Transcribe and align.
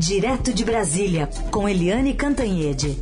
Direto 0.00 0.54
de 0.54 0.64
Brasília, 0.64 1.28
com 1.52 1.68
Eliane 1.68 2.14
Cantanhede. 2.14 2.96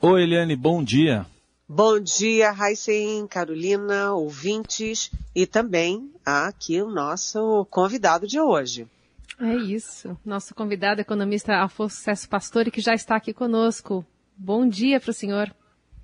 Oi, 0.00 0.22
Eliane, 0.22 0.54
bom 0.54 0.84
dia. 0.84 1.26
Bom 1.68 1.98
dia, 1.98 2.52
Raíssen, 2.52 3.26
Carolina, 3.26 4.12
ouvintes 4.12 5.10
e 5.34 5.48
também 5.48 6.12
aqui 6.24 6.80
o 6.80 6.88
nosso 6.88 7.66
convidado 7.68 8.24
de 8.24 8.38
hoje. 8.38 8.86
É 9.40 9.52
isso. 9.52 10.16
Nosso 10.24 10.54
convidado, 10.54 11.00
economista 11.00 11.56
Afonso 11.56 11.96
Cesso 11.96 12.28
Pastore, 12.28 12.70
que 12.70 12.80
já 12.80 12.94
está 12.94 13.16
aqui 13.16 13.34
conosco. 13.34 14.06
Bom 14.36 14.68
dia 14.68 15.00
para 15.00 15.10
o 15.10 15.12
senhor. 15.12 15.52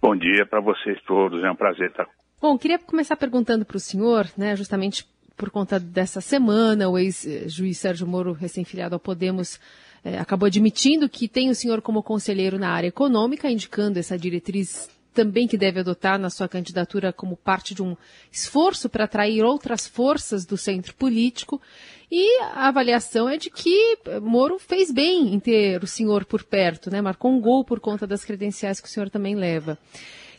Bom 0.02 0.16
dia 0.16 0.44
para 0.44 0.60
vocês 0.60 1.00
todos, 1.06 1.44
é 1.44 1.50
um 1.52 1.54
prazer 1.54 1.90
estar. 1.90 2.19
Bom, 2.40 2.56
queria 2.56 2.78
começar 2.78 3.16
perguntando 3.16 3.66
para 3.66 3.76
o 3.76 3.80
senhor, 3.80 4.26
né, 4.34 4.56
justamente 4.56 5.06
por 5.36 5.50
conta 5.50 5.78
dessa 5.78 6.22
semana, 6.22 6.88
o 6.88 6.98
ex-juiz 6.98 7.76
Sérgio 7.76 8.06
Moro, 8.06 8.32
recém-filiado 8.32 8.94
ao 8.94 8.98
Podemos, 8.98 9.60
eh, 10.02 10.16
acabou 10.18 10.46
admitindo 10.46 11.06
que 11.06 11.28
tem 11.28 11.50
o 11.50 11.54
senhor 11.54 11.82
como 11.82 12.02
conselheiro 12.02 12.58
na 12.58 12.70
área 12.70 12.88
econômica, 12.88 13.50
indicando 13.50 13.98
essa 13.98 14.16
diretriz 14.16 14.88
também 15.12 15.46
que 15.46 15.58
deve 15.58 15.80
adotar 15.80 16.18
na 16.18 16.30
sua 16.30 16.48
candidatura 16.48 17.12
como 17.12 17.36
parte 17.36 17.74
de 17.74 17.82
um 17.82 17.94
esforço 18.32 18.88
para 18.88 19.04
atrair 19.04 19.44
outras 19.44 19.86
forças 19.86 20.46
do 20.46 20.56
centro 20.56 20.94
político. 20.94 21.60
E 22.10 22.40
a 22.40 22.68
avaliação 22.68 23.28
é 23.28 23.36
de 23.36 23.50
que 23.50 23.98
Moro 24.22 24.58
fez 24.58 24.90
bem 24.90 25.34
em 25.34 25.38
ter 25.38 25.82
o 25.82 25.86
senhor 25.86 26.24
por 26.24 26.42
perto, 26.42 26.90
né? 26.90 27.02
Marcou 27.02 27.30
um 27.30 27.40
gol 27.40 27.64
por 27.64 27.80
conta 27.80 28.06
das 28.06 28.24
credenciais 28.24 28.80
que 28.80 28.88
o 28.88 28.90
senhor 28.90 29.10
também 29.10 29.34
leva. 29.34 29.78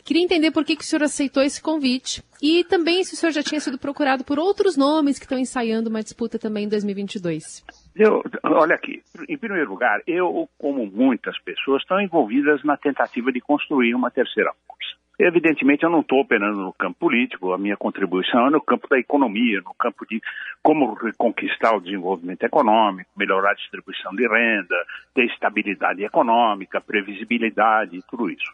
Queria 0.04 0.22
entender 0.22 0.50
por 0.50 0.64
que, 0.64 0.76
que 0.76 0.82
o 0.82 0.86
senhor 0.86 1.04
aceitou 1.04 1.42
esse 1.42 1.62
convite 1.62 2.22
e 2.42 2.64
também 2.64 3.04
se 3.04 3.14
o 3.14 3.16
senhor 3.16 3.32
já 3.32 3.42
tinha 3.42 3.60
sido 3.60 3.78
procurado 3.78 4.24
por 4.24 4.38
outros 4.38 4.76
nomes 4.76 5.18
que 5.18 5.24
estão 5.24 5.38
ensaiando 5.38 5.88
uma 5.88 6.02
disputa 6.02 6.38
também 6.38 6.64
em 6.64 6.68
2022. 6.68 7.64
Eu, 7.94 8.22
olha 8.42 8.74
aqui, 8.74 9.00
em 9.28 9.38
primeiro 9.38 9.70
lugar, 9.70 10.00
eu, 10.06 10.48
como 10.58 10.84
muitas 10.86 11.38
pessoas, 11.40 11.82
estão 11.82 12.00
envolvidas 12.00 12.64
na 12.64 12.76
tentativa 12.76 13.30
de 13.30 13.40
construir 13.40 13.94
uma 13.94 14.10
terceira 14.10 14.52
força. 14.66 14.82
Evidentemente, 15.20 15.84
eu 15.84 15.90
não 15.90 16.00
estou 16.00 16.20
operando 16.20 16.58
no 16.58 16.72
campo 16.72 16.98
político, 16.98 17.52
a 17.52 17.58
minha 17.58 17.76
contribuição 17.76 18.48
é 18.48 18.50
no 18.50 18.60
campo 18.60 18.88
da 18.88 18.98
economia, 18.98 19.60
no 19.60 19.74
campo 19.74 20.04
de 20.04 20.20
como 20.62 20.94
reconquistar 20.94 21.76
o 21.76 21.80
desenvolvimento 21.80 22.42
econômico, 22.42 23.10
melhorar 23.16 23.52
a 23.52 23.54
distribuição 23.54 24.12
de 24.16 24.26
renda, 24.26 24.74
ter 25.14 25.26
estabilidade 25.26 26.02
econômica, 26.02 26.80
previsibilidade, 26.80 28.02
tudo 28.10 28.28
isso. 28.28 28.50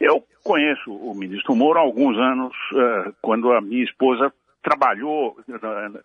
Eu 0.00 0.24
conheço 0.42 0.90
o 0.90 1.14
ministro 1.14 1.54
Moro 1.54 1.78
há 1.78 1.82
alguns 1.82 2.16
anos, 2.16 2.56
uh, 2.72 3.14
quando 3.20 3.52
a 3.52 3.60
minha 3.60 3.84
esposa 3.84 4.32
trabalhou 4.62 5.36
uh, 5.46 6.00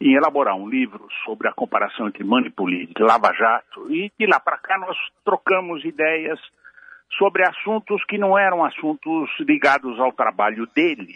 em 0.00 0.14
elaborar 0.14 0.54
um 0.54 0.68
livro 0.68 1.08
sobre 1.24 1.48
a 1.48 1.52
comparação 1.52 2.08
entre 2.08 2.22
Manipulite 2.22 2.92
e 2.98 3.02
Lava 3.02 3.32
Jato, 3.32 3.90
e 3.90 4.12
de 4.18 4.26
lá 4.26 4.38
para 4.38 4.58
cá 4.58 4.78
nós 4.78 4.96
trocamos 5.24 5.82
ideias 5.82 6.38
sobre 7.16 7.42
assuntos 7.42 8.04
que 8.04 8.18
não 8.18 8.38
eram 8.38 8.62
assuntos 8.62 9.30
ligados 9.40 9.98
ao 9.98 10.12
trabalho 10.12 10.66
dele 10.66 11.14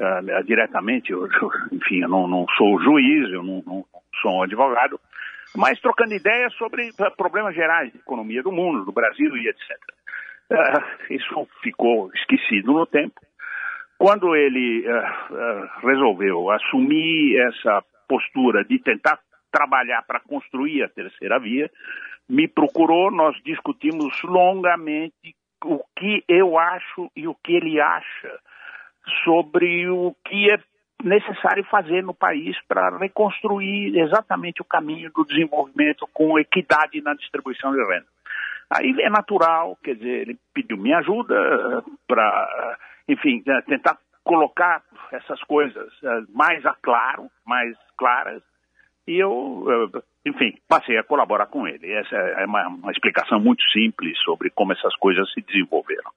uh, 0.00 0.42
diretamente. 0.44 1.12
Eu, 1.12 1.26
eu, 1.26 1.50
enfim, 1.70 2.00
eu 2.00 2.08
não, 2.08 2.26
não, 2.26 2.46
sou 2.56 2.80
juiz, 2.80 3.30
eu 3.30 3.42
não, 3.42 3.62
não 3.66 3.84
sou 4.22 4.38
um 4.38 4.42
advogado, 4.42 4.98
mas 5.54 5.78
trocando 5.80 6.14
ideias 6.14 6.54
sobre 6.54 6.90
problemas 7.14 7.54
gerais 7.54 7.92
de 7.92 7.98
economia 7.98 8.42
do 8.42 8.50
mundo, 8.50 8.86
do 8.86 8.92
Brasil 8.92 9.36
e 9.36 9.48
etc. 9.48 9.76
Uh, 10.50 11.12
isso 11.12 11.48
ficou 11.62 12.10
esquecido 12.14 12.72
no 12.72 12.86
tempo. 12.86 13.20
Quando 13.98 14.36
ele 14.36 14.86
uh, 14.86 15.86
resolveu 15.86 16.50
assumir 16.50 17.38
essa 17.38 17.82
postura 18.08 18.64
de 18.64 18.78
tentar 18.78 19.18
trabalhar 19.50 20.02
para 20.02 20.20
construir 20.20 20.82
a 20.82 20.88
terceira 20.88 21.38
via, 21.38 21.70
me 22.28 22.46
procurou, 22.46 23.10
nós 23.10 23.36
discutimos 23.42 24.22
longamente 24.22 25.34
o 25.64 25.82
que 25.96 26.22
eu 26.28 26.58
acho 26.58 27.10
e 27.16 27.26
o 27.26 27.34
que 27.34 27.52
ele 27.54 27.80
acha 27.80 28.38
sobre 29.24 29.88
o 29.88 30.14
que 30.24 30.50
é 30.50 30.58
necessário 31.02 31.64
fazer 31.64 32.02
no 32.02 32.14
país 32.14 32.56
para 32.66 32.98
reconstruir 32.98 33.98
exatamente 33.98 34.60
o 34.60 34.64
caminho 34.64 35.10
do 35.12 35.24
desenvolvimento 35.24 36.06
com 36.12 36.38
equidade 36.38 37.00
na 37.00 37.14
distribuição 37.14 37.72
de 37.72 37.78
renda. 37.78 38.15
Aí 38.70 38.94
é 39.00 39.10
natural, 39.10 39.78
quer 39.82 39.94
dizer, 39.94 40.22
ele 40.22 40.38
pediu 40.52 40.76
minha 40.76 40.98
ajuda 40.98 41.34
eh, 41.34 41.90
para, 42.08 42.78
enfim, 43.08 43.42
eh, 43.46 43.62
tentar 43.62 43.96
colocar 44.24 44.82
essas 45.12 45.40
coisas 45.44 45.92
eh, 46.02 46.20
mais 46.34 46.64
a 46.66 46.74
claro, 46.82 47.30
mais 47.46 47.76
claras, 47.96 48.42
e 49.06 49.22
eu, 49.22 49.64
enfim, 50.26 50.58
passei 50.68 50.98
a 50.98 51.04
colaborar 51.04 51.46
com 51.46 51.68
ele. 51.68 51.92
Essa 51.92 52.16
é 52.16 52.44
uma, 52.44 52.66
uma 52.66 52.90
explicação 52.90 53.38
muito 53.38 53.62
simples 53.70 54.18
sobre 54.24 54.50
como 54.50 54.72
essas 54.72 54.96
coisas 54.96 55.32
se 55.32 55.40
desenvolveram. 55.42 56.10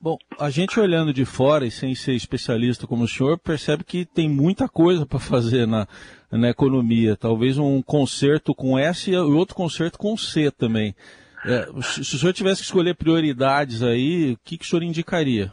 Bom, 0.00 0.16
a 0.38 0.48
gente 0.48 0.78
olhando 0.78 1.12
de 1.12 1.24
fora 1.24 1.66
e 1.66 1.72
sem 1.72 1.92
ser 1.96 2.12
especialista 2.12 2.86
como 2.86 3.02
o 3.02 3.08
senhor, 3.08 3.36
percebe 3.36 3.82
que 3.82 4.06
tem 4.06 4.28
muita 4.28 4.68
coisa 4.68 5.04
para 5.04 5.18
fazer 5.18 5.66
na, 5.66 5.88
na 6.30 6.50
economia. 6.50 7.16
Talvez 7.16 7.58
um 7.58 7.82
conserto 7.82 8.54
com 8.54 8.78
S 8.78 9.10
e 9.10 9.16
outro 9.16 9.56
conserto 9.56 9.98
com 9.98 10.16
C 10.16 10.52
também. 10.52 10.94
É, 11.44 11.66
se 11.82 12.16
o 12.16 12.18
senhor 12.18 12.32
tivesse 12.32 12.60
que 12.60 12.66
escolher 12.66 12.94
prioridades 12.94 13.82
aí, 13.82 14.32
o 14.32 14.38
que, 14.44 14.58
que 14.58 14.64
o 14.64 14.66
senhor 14.66 14.82
indicaria? 14.82 15.52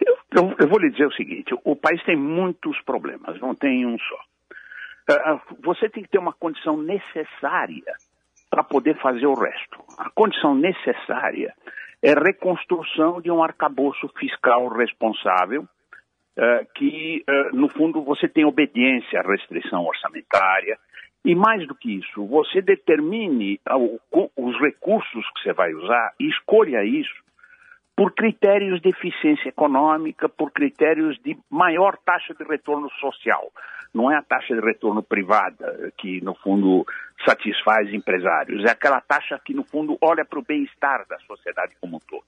Eu, 0.00 0.16
eu, 0.36 0.56
eu, 0.58 0.68
vou 0.68 0.78
lhe 0.78 0.90
dizer 0.90 1.06
o 1.06 1.12
seguinte: 1.12 1.54
o 1.64 1.76
país 1.76 2.02
tem 2.04 2.16
muitos 2.16 2.80
problemas, 2.82 3.38
não 3.40 3.54
tem 3.54 3.86
um 3.86 3.98
só. 3.98 4.20
Uh, 5.10 5.40
você 5.62 5.88
tem 5.88 6.02
que 6.02 6.08
ter 6.08 6.18
uma 6.18 6.32
condição 6.32 6.76
necessária 6.76 7.94
para 8.48 8.64
poder 8.64 8.96
fazer 9.00 9.26
o 9.26 9.34
resto. 9.34 9.84
A 9.98 10.10
condição 10.10 10.54
necessária 10.54 11.54
é 12.02 12.14
reconstrução 12.14 13.20
de 13.20 13.30
um 13.30 13.42
arcabouço 13.42 14.08
fiscal 14.18 14.68
responsável, 14.68 15.62
uh, 15.62 16.66
que, 16.74 17.24
no 17.52 17.68
fundo, 17.68 18.02
você 18.02 18.28
tem 18.28 18.44
obediência 18.44 19.20
à 19.20 19.22
restrição 19.22 19.84
orçamentária, 19.84 20.78
e 21.24 21.34
mais 21.34 21.66
do 21.66 21.74
que 21.74 21.98
isso, 21.98 22.26
você 22.26 22.62
determine 22.62 23.60
os 24.36 24.60
recursos 24.60 25.24
que 25.34 25.42
você 25.42 25.52
vai 25.52 25.72
usar 25.74 26.14
e 26.18 26.28
escolha 26.28 26.84
isso 26.84 27.22
por 27.94 28.14
critérios 28.14 28.80
de 28.80 28.88
eficiência 28.88 29.50
econômica, 29.50 30.26
por 30.26 30.50
critérios 30.50 31.18
de 31.22 31.36
maior 31.50 31.98
taxa 31.98 32.32
de 32.32 32.42
retorno 32.44 32.88
social. 32.92 33.52
Não 33.92 34.10
é 34.10 34.16
a 34.16 34.22
taxa 34.22 34.54
de 34.54 34.60
retorno 34.60 35.02
privada 35.02 35.92
que, 35.98 36.24
no 36.24 36.34
fundo, 36.34 36.86
satisfaz 37.26 37.92
empresários, 37.92 38.64
é 38.64 38.70
aquela 38.70 39.02
taxa 39.02 39.38
que, 39.44 39.52
no 39.52 39.64
fundo, 39.64 39.98
olha 40.00 40.24
para 40.24 40.38
o 40.38 40.44
bem-estar 40.44 41.06
da 41.06 41.18
sociedade 41.18 41.74
como 41.78 41.96
um 41.96 42.00
todo. 42.00 42.24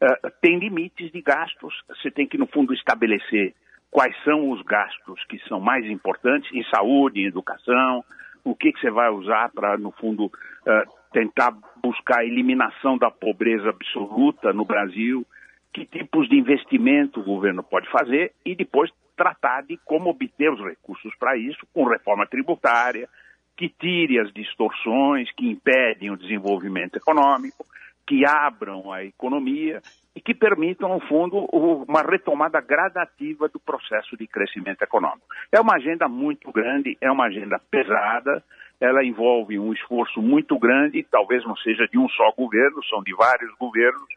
Uh, 0.00 0.30
tem 0.40 0.58
limites 0.58 1.10
de 1.10 1.20
gastos, 1.20 1.74
você 1.88 2.10
tem 2.10 2.28
que, 2.28 2.38
no 2.38 2.46
fundo, 2.46 2.72
estabelecer 2.72 3.54
quais 3.92 4.16
são 4.24 4.50
os 4.50 4.62
gastos 4.62 5.22
que 5.28 5.38
são 5.46 5.60
mais 5.60 5.84
importantes 5.84 6.50
em 6.50 6.64
saúde, 6.64 7.20
em 7.20 7.26
educação, 7.26 8.02
o 8.42 8.56
que, 8.56 8.72
que 8.72 8.80
você 8.80 8.90
vai 8.90 9.10
usar 9.10 9.50
para, 9.50 9.76
no 9.76 9.92
fundo, 9.92 10.24
uh, 10.26 10.92
tentar 11.12 11.54
buscar 11.82 12.20
a 12.20 12.24
eliminação 12.24 12.96
da 12.96 13.10
pobreza 13.10 13.68
absoluta 13.68 14.50
no 14.50 14.64
Brasil, 14.64 15.26
que 15.74 15.84
tipos 15.84 16.26
de 16.26 16.36
investimento 16.36 17.20
o 17.20 17.24
governo 17.24 17.62
pode 17.62 17.88
fazer 17.90 18.32
e 18.46 18.56
depois 18.56 18.90
tratar 19.14 19.62
de 19.62 19.76
como 19.84 20.08
obter 20.08 20.50
os 20.50 20.60
recursos 20.60 21.14
para 21.16 21.36
isso 21.36 21.66
com 21.74 21.84
reforma 21.84 22.26
tributária, 22.26 23.06
que 23.54 23.68
tire 23.68 24.18
as 24.18 24.32
distorções 24.32 25.30
que 25.32 25.46
impedem 25.46 26.10
o 26.10 26.16
desenvolvimento 26.16 26.96
econômico, 26.96 27.66
que 28.06 28.24
abram 28.26 28.90
a 28.90 29.04
economia 29.04 29.82
e 30.14 30.20
que 30.20 30.34
permitam, 30.34 30.88
no 30.88 31.00
fundo, 31.00 31.38
uma 31.52 32.02
retomada 32.02 32.60
gradativa 32.60 33.48
do 33.48 33.58
processo 33.58 34.16
de 34.16 34.26
crescimento 34.26 34.82
econômico. 34.82 35.26
É 35.50 35.60
uma 35.60 35.76
agenda 35.76 36.06
muito 36.08 36.52
grande, 36.52 36.96
é 37.00 37.10
uma 37.10 37.26
agenda 37.26 37.58
pesada, 37.70 38.42
ela 38.80 39.04
envolve 39.04 39.58
um 39.58 39.72
esforço 39.72 40.20
muito 40.20 40.58
grande, 40.58 41.06
talvez 41.10 41.44
não 41.44 41.56
seja 41.56 41.86
de 41.86 41.98
um 41.98 42.08
só 42.10 42.30
governo, 42.32 42.84
são 42.84 43.02
de 43.02 43.14
vários 43.14 43.50
governos, 43.56 44.08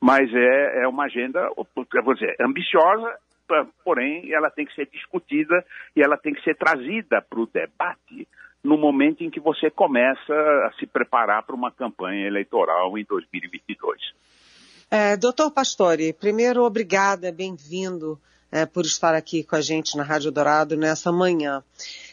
mas 0.00 0.32
é, 0.34 0.82
é 0.82 0.88
uma 0.88 1.04
agenda, 1.04 1.48
vou 2.04 2.14
dizer, 2.14 2.36
ambiciosa, 2.40 3.16
porém 3.84 4.32
ela 4.32 4.50
tem 4.50 4.66
que 4.66 4.74
ser 4.74 4.86
discutida 4.92 5.64
e 5.96 6.02
ela 6.02 6.18
tem 6.18 6.34
que 6.34 6.42
ser 6.42 6.56
trazida 6.56 7.22
para 7.22 7.40
o 7.40 7.46
debate 7.46 8.28
no 8.62 8.76
momento 8.76 9.22
em 9.22 9.30
que 9.30 9.40
você 9.40 9.70
começa 9.70 10.34
a 10.66 10.72
se 10.78 10.86
preparar 10.86 11.42
para 11.44 11.54
uma 11.54 11.70
campanha 11.70 12.26
eleitoral 12.26 12.98
em 12.98 13.04
2022. 13.04 14.12
É, 14.90 15.18
doutor 15.18 15.50
Pastore, 15.50 16.14
primeiro, 16.14 16.64
obrigada, 16.64 17.30
bem-vindo 17.30 18.18
é, 18.50 18.64
por 18.64 18.86
estar 18.86 19.14
aqui 19.14 19.44
com 19.44 19.54
a 19.54 19.60
gente 19.60 19.94
na 19.98 20.02
Rádio 20.02 20.30
Dourado 20.30 20.78
nessa 20.78 21.12
manhã. 21.12 21.62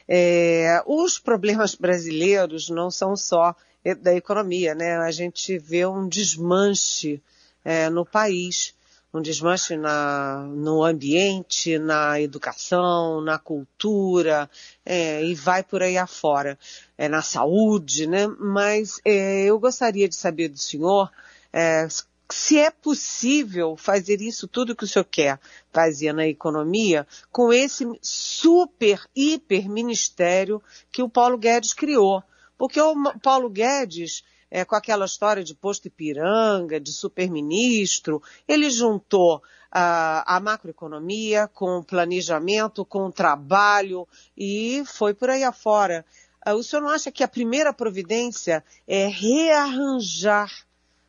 É, 0.05 0.83
os 0.85 1.17
problemas 1.17 1.73
brasileiros 1.73 2.67
não 2.69 2.91
são 2.91 3.15
só 3.15 3.55
da 4.01 4.13
economia, 4.13 4.75
né? 4.75 4.97
A 4.97 5.09
gente 5.09 5.57
vê 5.57 5.85
um 5.85 6.05
desmanche 6.09 7.21
é, 7.63 7.89
no 7.89 8.05
país. 8.05 8.73
um 9.13 9.21
desmanche 9.21 9.77
na, 9.77 10.43
no 10.53 10.83
ambiente, 10.83 11.79
na 11.79 12.19
educação, 12.19 13.21
na 13.21 13.39
cultura, 13.39 14.49
é, 14.85 15.23
e 15.23 15.33
vai 15.33 15.63
por 15.63 15.81
aí 15.81 15.97
afora, 15.97 16.59
é, 16.97 17.07
na 17.07 17.21
saúde, 17.21 18.05
né? 18.05 18.27
Mas 18.37 18.99
é, 19.05 19.45
eu 19.45 19.57
gostaria 19.57 20.09
de 20.09 20.15
saber 20.17 20.49
do 20.49 20.57
senhor 20.57 21.09
é, 21.53 21.87
se 22.29 22.57
é 22.57 22.71
possível 22.71 23.75
fazer 23.77 24.21
isso 24.21 24.47
tudo 24.47 24.75
que 24.75 24.83
o 24.83 24.87
senhor 24.87 25.05
quer 25.05 25.39
fazer 25.71 26.13
na 26.13 26.27
economia 26.27 27.05
com 27.31 27.53
esse 27.53 27.85
super, 28.01 29.01
hiper 29.15 29.69
ministério 29.69 30.61
que 30.91 31.03
o 31.03 31.09
Paulo 31.09 31.37
Guedes 31.37 31.73
criou. 31.73 32.23
Porque 32.57 32.81
o 32.81 32.95
Paulo 33.19 33.49
Guedes, 33.49 34.23
é, 34.49 34.65
com 34.65 34.75
aquela 34.75 35.05
história 35.05 35.43
de 35.43 35.53
posto 35.53 35.87
Ipiranga, 35.87 36.79
de 36.79 36.91
superministro, 36.91 38.23
ele 38.47 38.69
juntou 38.69 39.43
a, 39.71 40.37
a 40.37 40.39
macroeconomia 40.39 41.47
com 41.47 41.79
o 41.79 41.83
planejamento, 41.83 42.85
com 42.85 43.05
o 43.05 43.11
trabalho 43.11 44.07
e 44.35 44.83
foi 44.85 45.13
por 45.13 45.29
aí 45.29 45.43
afora. 45.43 46.05
Ah, 46.41 46.55
o 46.55 46.63
senhor 46.63 46.81
não 46.81 46.89
acha 46.89 47.11
que 47.11 47.23
a 47.23 47.27
primeira 47.27 47.73
providência 47.73 48.63
é 48.87 49.07
rearranjar 49.07 50.65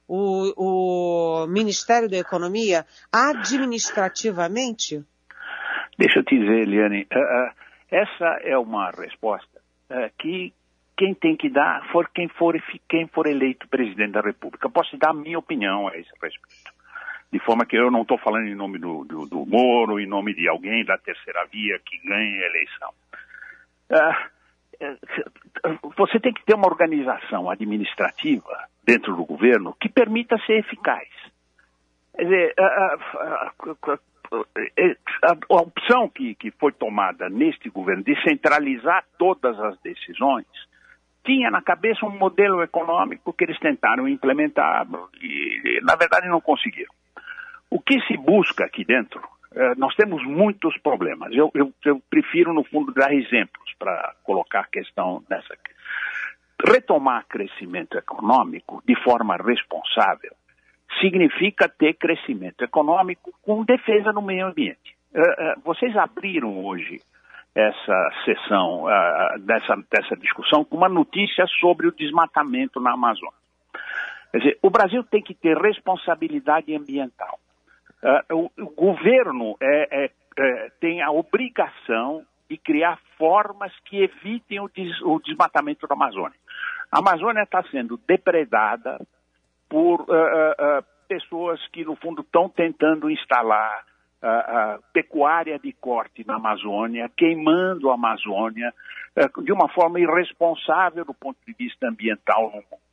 o, 0.08 1.44
o 1.44 1.47
Ministério 1.47 2.08
da 2.08 2.17
Economia 2.17 2.87
administrativamente? 3.12 5.05
Deixa 5.99 6.20
eu 6.20 6.25
te 6.25 6.38
dizer, 6.38 6.62
Eliane, 6.62 7.06
uh, 7.12 7.19
uh, 7.19 7.50
essa 7.91 8.38
é 8.43 8.56
uma 8.58 8.91
resposta 8.91 9.61
uh, 9.91 10.11
que 10.19 10.53
quem 10.97 11.14
tem 11.14 11.37
que 11.37 11.50
dar 11.50 11.87
for 11.91 12.08
quem 12.14 12.29
for, 12.29 12.55
quem 12.88 13.06
for 13.08 13.26
eleito 13.26 13.69
presidente 13.69 14.12
da 14.12 14.20
República. 14.20 14.69
Posso 14.69 14.97
dar 14.97 15.11
a 15.11 15.14
minha 15.14 15.38
opinião 15.38 15.88
a 15.88 15.97
esse 15.97 16.11
respeito. 16.23 16.75
De 17.31 17.38
forma 17.41 17.67
que 17.67 17.76
eu 17.76 17.91
não 17.91 18.02
estou 18.02 18.17
falando 18.19 18.47
em 18.47 18.55
nome 18.55 18.79
do, 18.79 19.05
do, 19.05 19.26
do, 19.26 19.44
Moro, 19.44 20.00
em 20.00 20.06
nome 20.06 20.32
de 20.35 20.49
alguém 20.49 20.85
da 20.85 20.97
terceira 20.97 21.44
via 21.52 21.79
que 21.85 21.99
ganhe 21.99 22.43
a 22.43 22.47
eleição. 22.47 22.94
Você 25.96 26.20
tem 26.20 26.32
que 26.32 26.44
ter 26.44 26.55
uma 26.55 26.69
organização 26.69 27.50
administrativa 27.50 28.69
dentro 28.84 29.17
do 29.17 29.25
governo 29.25 29.75
que 29.81 29.88
permita 29.88 30.38
ser 30.46 30.58
eficaz. 30.58 31.08
Quer 32.14 32.25
dizer, 32.25 32.55
a 35.23 35.55
opção 35.55 36.08
que, 36.08 36.34
que 36.34 36.50
foi 36.52 36.73
tomada 36.73 37.28
neste 37.28 37.69
governo 37.69 38.02
de 38.02 38.20
centralizar 38.23 39.05
todas 39.19 39.58
as 39.61 39.78
decisões 39.81 40.46
tinha 41.25 41.50
na 41.50 41.61
cabeça 41.61 42.06
um 42.06 42.17
modelo 42.17 42.62
econômico 42.62 43.32
que 43.32 43.44
eles 43.44 43.58
tentaram 43.58 44.08
implementar 44.08 44.87
e, 45.20 45.81
na 45.82 45.96
verdade, 45.96 46.28
não 46.28 46.40
conseguiram. 46.40 46.93
O 47.69 47.81
que 47.81 48.00
se 48.02 48.17
busca 48.17 48.64
aqui 48.64 48.84
dentro, 48.84 49.20
eh, 49.52 49.75
nós 49.76 49.94
temos 49.96 50.25
muitos 50.25 50.78
problemas. 50.78 51.32
Eu, 51.32 51.50
eu, 51.52 51.73
eu 51.84 52.00
prefiro, 52.08 52.55
no 52.55 52.62
fundo, 52.62 52.93
dar 52.93 53.12
exemplos 53.12 53.65
para 53.78 54.14
colocar 54.25 54.69
questão 54.69 55.23
nessa. 55.28 55.56
Retomar 56.67 57.26
crescimento 57.28 57.96
econômico 57.99 58.82
de 58.87 58.94
forma 59.02 59.37
responsável 59.37 60.34
significa 61.00 61.69
ter 61.69 61.94
crescimento 61.94 62.62
econômico 62.62 63.32
com 63.43 63.64
defesa 63.64 64.12
do 64.12 64.23
meio 64.23 64.46
ambiente. 64.46 64.96
Eh, 65.14 65.20
eh, 65.20 65.55
vocês 65.64 65.94
abriram 65.96 66.64
hoje 66.64 67.00
essa 67.55 68.11
sessão, 68.26 68.84
uh, 68.84 69.38
dessa, 69.38 69.76
dessa 69.90 70.14
discussão, 70.17 70.62
com 70.62 70.76
uma 70.76 70.90
notícia 70.90 71.46
sobre 71.58 71.87
o 71.87 71.93
desmatamento 71.93 72.78
na 72.78 72.93
Amazônia. 72.93 73.32
Quer 74.31 74.38
dizer, 74.38 74.58
o 74.61 74.69
Brasil 74.69 75.02
tem 75.05 75.23
que 75.23 75.32
ter 75.32 75.56
responsabilidade 75.56 76.75
ambiental. 76.76 77.38
O, 78.31 78.50
governo 78.76 79.56
é, 79.58 80.05
é, 80.05 80.11
é, 80.38 80.70
tem 80.78 81.00
a 81.00 81.11
obrigação 81.11 82.25
de 82.48 82.56
criar 82.56 82.98
formas 83.19 83.72
que 83.84 84.02
evitem 84.02 84.60
o, 84.60 84.69
des, 84.69 85.00
o 85.02 85.19
desmatamento 85.20 85.87
da 85.87 85.94
Amazônia. 85.94 86.38
A 86.90 86.98
Amazônia 86.98 87.43
está 87.43 87.62
sendo 87.70 88.00
depredada 88.06 89.00
por 89.69 90.02
uh, 90.02 90.84
pessoas 91.08 91.60
que, 91.69 91.84
no 91.84 91.96
fundo, 91.96 92.22
estão 92.22 92.48
tentando 92.48 93.10
instalar 93.10 93.84
uh, 94.22 94.82
pecuária 94.93 95.58
de 95.58 95.72
corte 95.72 96.25
na 96.26 96.37
Amazônia, 96.37 97.10
queimando 97.16 97.90
a 97.90 97.94
Amazônia 97.94 98.72
uh, 99.16 99.42
de 99.42 99.52
uma 99.52 99.69
forma 99.69 99.99
irresponsável 99.99 101.04
do 101.04 101.14
ponto 101.14 101.38
de 101.46 101.52
vista 101.52 101.88
ambiental 101.88 102.46
no 102.46 102.56
mundo. 102.56 102.87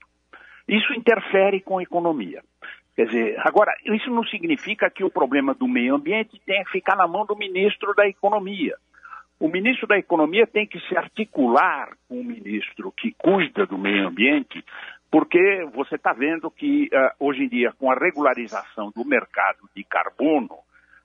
Isso 0.67 0.93
interfere 0.93 1.61
com 1.61 1.77
a 1.77 1.83
economia. 1.83 2.41
Quer 2.95 3.07
dizer, 3.07 3.39
agora, 3.39 3.73
isso 3.85 4.09
não 4.11 4.23
significa 4.23 4.89
que 4.89 5.03
o 5.03 5.09
problema 5.09 5.53
do 5.53 5.67
meio 5.67 5.95
ambiente 5.95 6.39
tenha 6.45 6.63
que 6.63 6.71
ficar 6.71 6.95
na 6.95 7.07
mão 7.07 7.25
do 7.25 7.35
ministro 7.35 7.93
da 7.95 8.07
Economia. 8.07 8.75
O 9.43 9.49
ministro 9.49 9.85
da 9.85 9.97
Economia 9.97 10.47
tem 10.47 10.65
que 10.65 10.79
se 10.87 10.95
articular 10.95 11.97
com 12.07 12.21
o 12.21 12.23
ministro 12.23 12.93
que 12.93 13.11
cuida 13.11 13.65
do 13.65 13.77
meio 13.77 14.07
ambiente, 14.07 14.63
porque 15.11 15.67
você 15.73 15.95
está 15.95 16.13
vendo 16.13 16.49
que 16.49 16.85
uh, 16.85 17.11
hoje 17.19 17.43
em 17.43 17.49
dia, 17.49 17.73
com 17.77 17.91
a 17.91 17.93
regularização 17.93 18.89
do 18.95 19.03
mercado 19.03 19.69
de 19.75 19.83
carbono, 19.83 20.55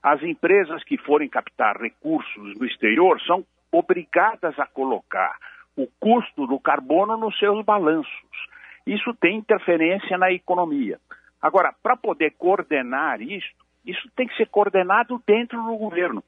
as 0.01 0.23
empresas 0.23 0.81
que 0.85 0.97
forem 0.97 1.27
captar 1.27 1.75
recursos 1.81 2.57
no 2.57 2.65
exterior 2.65 3.19
são 3.23 3.43
obrigadas 3.73 4.57
a 4.57 4.65
colocar 4.65 5.35
o 5.75 5.85
custo 5.99 6.47
do 6.47 6.57
carbono 6.61 7.17
nos 7.17 7.37
seus 7.37 7.65
balanços. 7.65 8.47
Isso 8.87 9.13
tem 9.15 9.35
interferência 9.35 10.17
na 10.17 10.31
economia. 10.31 10.97
Agora, 11.41 11.75
para 11.83 11.97
poder 11.97 12.35
coordenar 12.37 13.21
isso, 13.21 13.58
isso 13.85 14.09
tem 14.15 14.27
que 14.27 14.35
ser 14.35 14.47
coordenado 14.47 15.21
dentro 15.25 15.61
do 15.63 15.77
governo, 15.77 16.23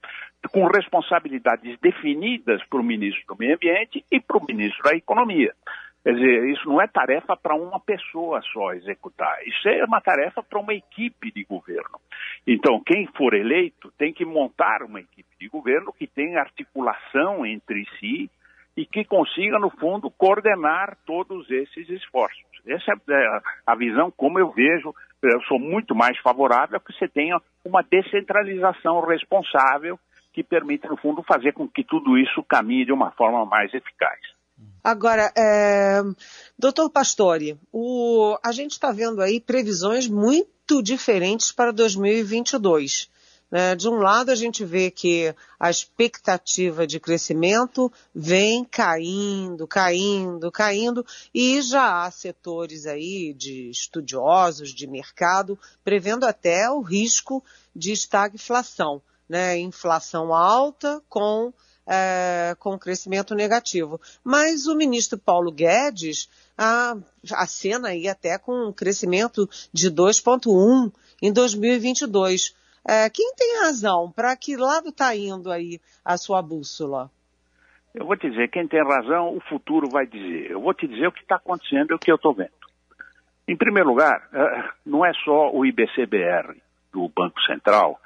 com 0.51 0.65
responsabilidades 0.67 1.77
definidas 1.79 2.63
para 2.69 2.79
o 2.79 2.83
ministro 2.83 3.23
do 3.27 3.37
Meio 3.37 3.55
Ambiente 3.55 4.03
e 4.11 4.19
para 4.19 4.37
o 4.37 4.45
ministro 4.45 4.83
da 4.83 4.95
Economia. 4.95 5.53
Quer 6.03 6.15
dizer, 6.15 6.49
isso 6.49 6.67
não 6.67 6.81
é 6.81 6.87
tarefa 6.87 7.37
para 7.37 7.55
uma 7.55 7.79
pessoa 7.79 8.41
só 8.51 8.73
executar, 8.73 9.37
isso 9.45 9.69
é 9.69 9.83
uma 9.85 10.01
tarefa 10.01 10.41
para 10.41 10.59
uma 10.59 10.73
equipe 10.73 11.31
de 11.31 11.43
governo. 11.43 11.99
Então, 12.47 12.81
quem 12.83 13.05
for 13.15 13.35
eleito 13.35 13.91
tem 13.99 14.11
que 14.11 14.25
montar 14.25 14.81
uma 14.81 14.99
equipe 14.99 15.29
de 15.39 15.47
governo 15.47 15.93
que 15.93 16.07
tenha 16.07 16.39
articulação 16.39 17.45
entre 17.45 17.85
si 17.99 18.31
e 18.75 18.85
que 18.85 19.03
consiga, 19.05 19.59
no 19.59 19.69
fundo, 19.69 20.09
coordenar 20.09 20.97
todos 21.05 21.49
esses 21.51 21.87
esforços. 21.89 22.41
Essa 22.65 22.93
é 22.93 23.41
a 23.65 23.75
visão 23.75 24.11
como 24.11 24.39
eu 24.39 24.51
vejo. 24.51 24.93
Eu 25.23 25.41
sou 25.43 25.59
muito 25.59 25.93
mais 25.93 26.17
favorável 26.19 26.77
a 26.77 26.79
que 26.79 26.93
você 26.93 27.07
tenha 27.07 27.39
uma 27.63 27.83
descentralização 27.83 29.01
responsável 29.01 29.99
que 30.33 30.43
permita, 30.43 30.87
no 30.87 30.97
fundo, 30.97 31.23
fazer 31.23 31.53
com 31.53 31.67
que 31.67 31.83
tudo 31.83 32.17
isso 32.17 32.43
caminhe 32.43 32.85
de 32.85 32.91
uma 32.91 33.11
forma 33.11 33.45
mais 33.45 33.73
eficaz. 33.73 34.19
Agora, 34.83 35.31
é, 35.37 36.01
doutor 36.57 36.89
Pastore, 36.89 37.57
o, 37.71 38.37
a 38.43 38.51
gente 38.51 38.71
está 38.71 38.91
vendo 38.91 39.21
aí 39.21 39.39
previsões 39.39 40.07
muito 40.07 40.81
diferentes 40.81 41.51
para 41.51 41.71
2022. 41.71 43.09
Né? 43.51 43.75
De 43.75 43.89
um 43.89 43.97
lado, 43.97 44.31
a 44.31 44.35
gente 44.35 44.63
vê 44.63 44.89
que 44.89 45.35
a 45.59 45.69
expectativa 45.69 46.87
de 46.87 46.99
crescimento 46.99 47.91
vem 48.15 48.63
caindo, 48.63 49.67
caindo, 49.67 50.49
caindo, 50.49 51.05
e 51.33 51.61
já 51.61 52.05
há 52.05 52.11
setores 52.11 52.85
aí 52.85 53.33
de 53.33 53.69
estudiosos 53.69 54.73
de 54.73 54.87
mercado 54.87 55.59
prevendo 55.83 56.25
até 56.25 56.69
o 56.71 56.79
risco 56.79 57.43
de 57.75 57.91
estagflação, 57.91 59.01
né? 59.27 59.57
Inflação 59.57 60.33
alta 60.33 61.01
com 61.09 61.53
é, 61.85 62.55
com 62.59 62.77
crescimento 62.79 63.35
negativo. 63.35 63.99
Mas 64.23 64.65
o 64.67 64.75
ministro 64.75 65.17
Paulo 65.17 65.51
Guedes 65.51 66.29
a, 66.57 66.95
acena 67.33 67.89
aí 67.89 68.07
até 68.07 68.37
com 68.37 68.67
um 68.67 68.71
crescimento 68.71 69.49
de 69.73 69.91
2,1 69.91 70.91
em 71.21 71.33
2022. 71.33 72.53
É, 72.87 73.09
quem 73.09 73.33
tem 73.35 73.61
razão? 73.61 74.11
Para 74.11 74.35
que 74.35 74.55
lado 74.55 74.89
está 74.89 75.15
indo 75.15 75.51
aí 75.51 75.79
a 76.03 76.17
sua 76.17 76.41
bússola? 76.41 77.11
Eu 77.93 78.05
vou 78.05 78.15
te 78.15 78.29
dizer, 78.29 78.49
quem 78.49 78.67
tem 78.67 78.81
razão, 78.83 79.35
o 79.35 79.41
futuro 79.41 79.89
vai 79.89 80.05
dizer. 80.07 80.51
Eu 80.51 80.61
vou 80.61 80.73
te 80.73 80.87
dizer 80.87 81.07
o 81.07 81.11
que 81.11 81.21
está 81.21 81.35
acontecendo 81.35 81.91
e 81.91 81.93
o 81.93 81.99
que 81.99 82.11
eu 82.11 82.15
estou 82.15 82.33
vendo. 82.33 82.49
Em 83.47 83.55
primeiro 83.55 83.89
lugar, 83.89 84.29
é, 84.33 84.69
não 84.85 85.05
é 85.05 85.13
só 85.13 85.51
o 85.51 85.65
IBCBR 85.65 86.55
do 86.91 87.09
Banco 87.09 87.39
Central, 87.41 87.99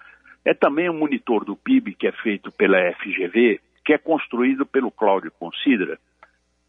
é 0.44 0.54
também 0.54 0.90
o 0.90 0.94
monitor 0.94 1.46
do 1.46 1.56
PIB 1.56 1.94
que 1.96 2.08
é 2.08 2.12
feito 2.12 2.52
pela 2.52 2.78
FGV, 2.94 3.60
que 3.84 3.94
é 3.94 3.98
construído 3.98 4.66
pelo 4.66 4.92
Cláudio 4.92 5.32
Considera, 5.40 6.00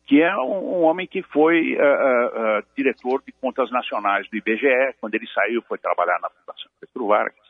que 0.07 0.23
é 0.23 0.35
um, 0.37 0.79
um 0.79 0.83
homem 0.83 1.07
que 1.07 1.23
foi 1.23 1.75
uh, 1.75 1.79
uh, 1.79 2.63
diretor 2.77 3.23
de 3.27 3.33
contas 3.33 3.71
nacionais 3.71 4.29
do 4.31 4.37
IBGE, 4.37 4.95
quando 5.01 5.15
ele 5.15 5.27
saiu 5.29 5.63
foi 5.63 5.79
trabalhar 5.79 6.19
na 6.21 6.31
Fundação 6.31 6.71
Petro 6.81 7.07
Vargas. 7.07 7.46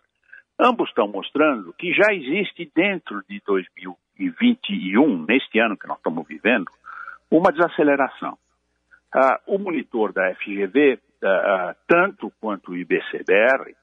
Ambos 0.58 0.88
estão 0.88 1.06
mostrando 1.06 1.72
que 1.74 1.92
já 1.92 2.14
existe 2.14 2.70
dentro 2.74 3.22
de 3.28 3.42
2021, 3.46 5.24
neste 5.24 5.58
ano 5.58 5.76
que 5.76 5.86
nós 5.86 5.98
estamos 5.98 6.26
vivendo, 6.26 6.70
uma 7.30 7.52
desaceleração. 7.52 8.38
o 9.46 9.58
monitor 9.58 10.12
da 10.12 10.34
FGV, 10.34 10.98
tanto 11.86 12.32
quanto 12.40 12.70
o 12.70 12.76
IBCBR, 12.76 13.74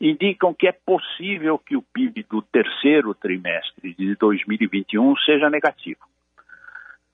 indicam 0.00 0.54
que 0.54 0.68
é 0.68 0.72
possível 0.72 1.58
que 1.58 1.76
o 1.76 1.82
PIB 1.82 2.24
do 2.24 2.42
terceiro 2.42 3.14
trimestre 3.14 3.94
de 3.94 4.14
2021 4.16 5.16
seja 5.18 5.50
negativo. 5.50 6.00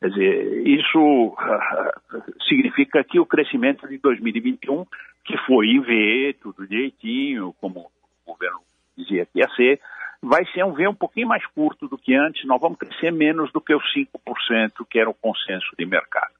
Quer 0.01 0.09
dizer, 0.11 0.67
isso 0.67 0.99
uh, 0.99 2.43
significa 2.47 3.03
que 3.03 3.19
o 3.19 3.25
crescimento 3.25 3.89
de 3.89 3.97
2021, 3.97 4.85
que 5.25 5.35
foi 5.47 5.69
em 5.69 5.81
V, 5.81 6.37
tudo 6.43 6.67
direitinho, 6.67 7.55
como 7.59 7.91
o 8.27 8.33
governo 8.33 8.61
dizia 8.97 9.27
que 9.27 9.39
ia 9.39 9.49
ser, 9.51 9.81
vai 10.23 10.45
ser 10.47 10.65
um 10.65 10.73
V 10.73 10.89
um 10.89 10.95
pouquinho 10.95 11.29
mais 11.29 11.45
curto 11.47 11.89
do 11.89 11.99
que 11.99 12.15
antes, 12.15 12.45
nós 12.47 12.61
vamos 12.61 12.79
crescer 12.79 13.13
menos 13.13 13.53
do 13.53 13.61
que 13.61 13.75
os 13.75 13.85
5%, 13.95 14.87
que 14.89 14.99
era 14.99 15.11
o 15.11 15.15
consenso 15.15 15.71
de 15.79 15.85
mercado. 15.85 16.33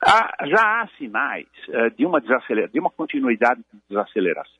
Há, 0.00 0.46
já 0.46 0.60
há 0.60 0.88
sinais 0.96 1.46
uh, 1.68 1.90
de, 1.96 2.06
uma 2.06 2.20
de 2.20 2.78
uma 2.78 2.90
continuidade 2.90 3.60
de 3.72 3.80
desaceleração. 3.88 4.58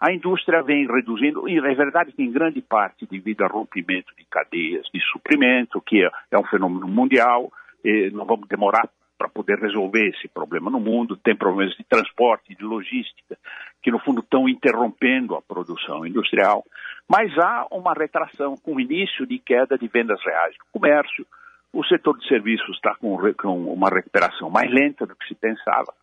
A 0.00 0.12
indústria 0.12 0.62
vem 0.62 0.86
reduzindo, 0.86 1.48
e 1.48 1.58
é 1.58 1.74
verdade 1.74 2.12
que 2.12 2.22
em 2.22 2.32
grande 2.32 2.60
parte 2.60 3.06
devido 3.06 3.42
ao 3.42 3.50
rompimento 3.50 4.12
de 4.16 4.24
cadeias 4.24 4.86
de 4.92 5.00
suprimento, 5.12 5.80
que 5.80 6.02
é, 6.02 6.10
é 6.30 6.38
um 6.38 6.44
fenômeno 6.44 6.88
mundial, 6.88 7.52
e 7.84 8.10
não 8.10 8.24
vamos 8.24 8.48
demorar 8.48 8.88
para 9.22 9.28
poder 9.28 9.58
resolver 9.60 10.08
esse 10.08 10.26
problema 10.26 10.68
no 10.68 10.80
mundo. 10.80 11.16
Tem 11.16 11.36
problemas 11.36 11.76
de 11.76 11.84
transporte, 11.84 12.56
de 12.56 12.64
logística, 12.64 13.38
que 13.80 13.90
no 13.90 14.00
fundo 14.00 14.20
estão 14.20 14.48
interrompendo 14.48 15.36
a 15.36 15.42
produção 15.42 16.04
industrial. 16.04 16.64
Mas 17.08 17.36
há 17.38 17.68
uma 17.70 17.92
retração 17.94 18.56
com 18.56 18.74
o 18.74 18.80
início 18.80 19.24
de 19.24 19.38
queda 19.38 19.78
de 19.78 19.86
vendas 19.86 20.20
reais 20.24 20.56
no 20.58 20.80
comércio. 20.80 21.24
O 21.72 21.84
setor 21.84 22.18
de 22.18 22.26
serviços 22.26 22.74
está 22.74 22.96
com, 22.96 23.16
com 23.34 23.72
uma 23.72 23.88
recuperação 23.88 24.50
mais 24.50 24.70
lenta 24.72 25.06
do 25.06 25.14
que 25.14 25.28
se 25.28 25.36
pensava. 25.36 25.94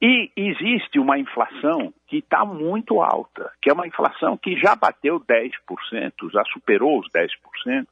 E 0.00 0.30
existe 0.36 1.00
uma 1.00 1.18
inflação 1.18 1.92
que 2.06 2.18
está 2.18 2.44
muito 2.44 3.00
alta, 3.00 3.50
que 3.60 3.68
é 3.68 3.72
uma 3.72 3.86
inflação 3.86 4.36
que 4.36 4.56
já 4.56 4.76
bateu 4.76 5.18
10%, 5.18 6.30
já 6.32 6.44
superou 6.52 7.00
os 7.00 7.08
10%, 7.10 7.86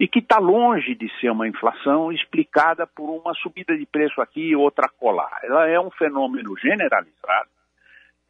e 0.00 0.08
que 0.08 0.20
está 0.20 0.38
longe 0.38 0.94
de 0.94 1.12
ser 1.20 1.30
uma 1.30 1.46
inflação 1.46 2.10
explicada 2.10 2.86
por 2.86 3.10
uma 3.10 3.34
subida 3.34 3.76
de 3.76 3.84
preço 3.84 4.22
aqui 4.22 4.40
e 4.40 4.56
outra 4.56 4.88
colar. 4.88 5.40
Ela 5.42 5.68
é 5.68 5.78
um 5.78 5.90
fenômeno 5.90 6.56
generalizado 6.56 7.50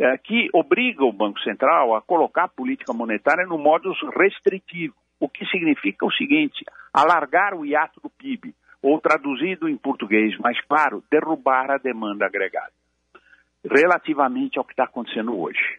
é, 0.01 0.19
que 0.19 0.49
obriga 0.53 1.05
o 1.05 1.13
Banco 1.13 1.39
Central 1.41 1.95
a 1.95 2.03
colocar 2.03 2.45
a 2.45 2.49
política 2.49 2.93
monetária 2.93 3.47
no 3.47 3.57
modo 3.57 3.93
restritivo, 4.19 4.95
o 5.21 5.29
que 5.29 5.47
significa 5.47 6.05
o 6.05 6.13
seguinte: 6.13 6.65
alargar 6.93 7.55
o 7.55 7.65
hiato 7.65 8.01
do 8.01 8.11
PIB, 8.11 8.53
ou 8.83 9.01
traduzido 9.01 9.69
em 9.69 9.77
português 9.77 10.37
mais 10.39 10.61
claro, 10.63 11.05
derrubar 11.09 11.71
a 11.71 11.79
demanda 11.79 12.27
agregada 12.27 12.73
relativamente 13.63 14.59
ao 14.59 14.65
que 14.65 14.73
está 14.73 14.85
acontecendo 14.85 15.39
hoje. 15.39 15.79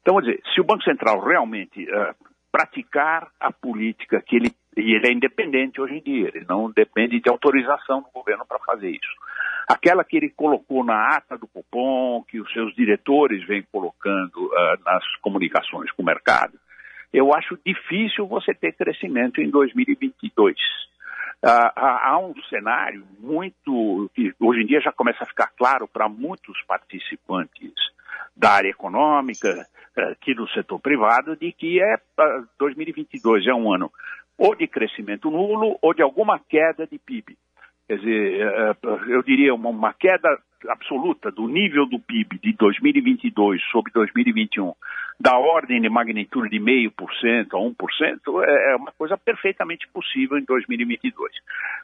Então, 0.00 0.14
vou 0.14 0.22
dizer, 0.22 0.40
se 0.54 0.60
o 0.60 0.64
Banco 0.64 0.84
Central 0.84 1.20
realmente 1.20 1.84
uh, 1.84 2.14
praticar 2.52 3.28
a 3.40 3.50
política 3.50 4.22
que 4.24 4.36
ele 4.36 4.52
e 4.76 4.94
ele 4.94 5.06
é 5.06 5.12
independente 5.12 5.80
hoje 5.80 5.98
em 5.98 6.02
dia, 6.02 6.28
ele 6.28 6.46
não 6.48 6.70
depende 6.70 7.20
de 7.20 7.28
autorização 7.28 8.00
do 8.00 8.08
governo 8.10 8.46
para 8.46 8.58
fazer 8.60 8.88
isso. 8.88 9.14
Aquela 9.68 10.02
que 10.02 10.16
ele 10.16 10.30
colocou 10.30 10.82
na 10.82 11.14
ata 11.14 11.36
do 11.36 11.46
cupom, 11.46 12.24
que 12.24 12.40
os 12.40 12.50
seus 12.54 12.74
diretores 12.74 13.46
vêm 13.46 13.62
colocando 13.70 14.46
uh, 14.46 14.84
nas 14.84 15.04
comunicações 15.20 15.90
com 15.92 16.02
o 16.02 16.06
mercado, 16.06 16.58
eu 17.12 17.34
acho 17.34 17.58
difícil 17.66 18.26
você 18.26 18.54
ter 18.54 18.72
crescimento 18.72 19.42
em 19.42 19.50
2022 19.50 20.56
há 21.44 22.18
um 22.18 22.34
cenário 22.48 23.04
muito 23.18 24.08
que 24.14 24.32
hoje 24.38 24.62
em 24.62 24.66
dia 24.66 24.80
já 24.80 24.92
começa 24.92 25.24
a 25.24 25.26
ficar 25.26 25.48
claro 25.58 25.88
para 25.88 26.08
muitos 26.08 26.60
participantes 26.66 27.72
da 28.36 28.50
área 28.52 28.68
econômica, 28.68 29.66
eh, 29.96 30.12
aqui 30.12 30.34
do 30.34 30.48
setor 30.48 30.80
privado, 30.80 31.36
de 31.36 31.52
que 31.52 31.80
é 31.82 31.96
2022 32.58 33.46
é 33.46 33.54
um 33.54 33.72
ano 33.72 33.92
ou 34.38 34.54
de 34.54 34.66
crescimento 34.66 35.30
nulo 35.30 35.78
ou 35.80 35.94
de 35.94 36.02
alguma 36.02 36.38
queda 36.38 36.86
de 36.86 36.98
PIB. 36.98 37.36
Quer 37.86 37.98
dizer, 37.98 38.40
eh, 38.40 38.70
eh, 38.70 38.98
eu 39.08 39.22
diria 39.22 39.54
uma 39.54 39.92
queda 39.92 40.38
absoluta 40.68 41.30
do 41.30 41.48
nível 41.48 41.86
do 41.86 41.98
PIB 41.98 42.38
de 42.38 42.52
2022 42.54 43.62
sobre 43.70 43.92
2021 43.92 44.72
da 45.22 45.38
ordem 45.38 45.80
de 45.80 45.88
magnitude 45.88 46.48
de 46.50 46.58
meio 46.58 46.90
por 46.90 47.12
cento 47.14 47.56
a 47.56 47.60
1% 47.60 48.44
é, 48.44 48.72
é 48.72 48.76
uma 48.76 48.90
coisa 48.92 49.16
perfeitamente 49.16 49.86
possível 49.88 50.36
em 50.36 50.44
2022. 50.44 51.32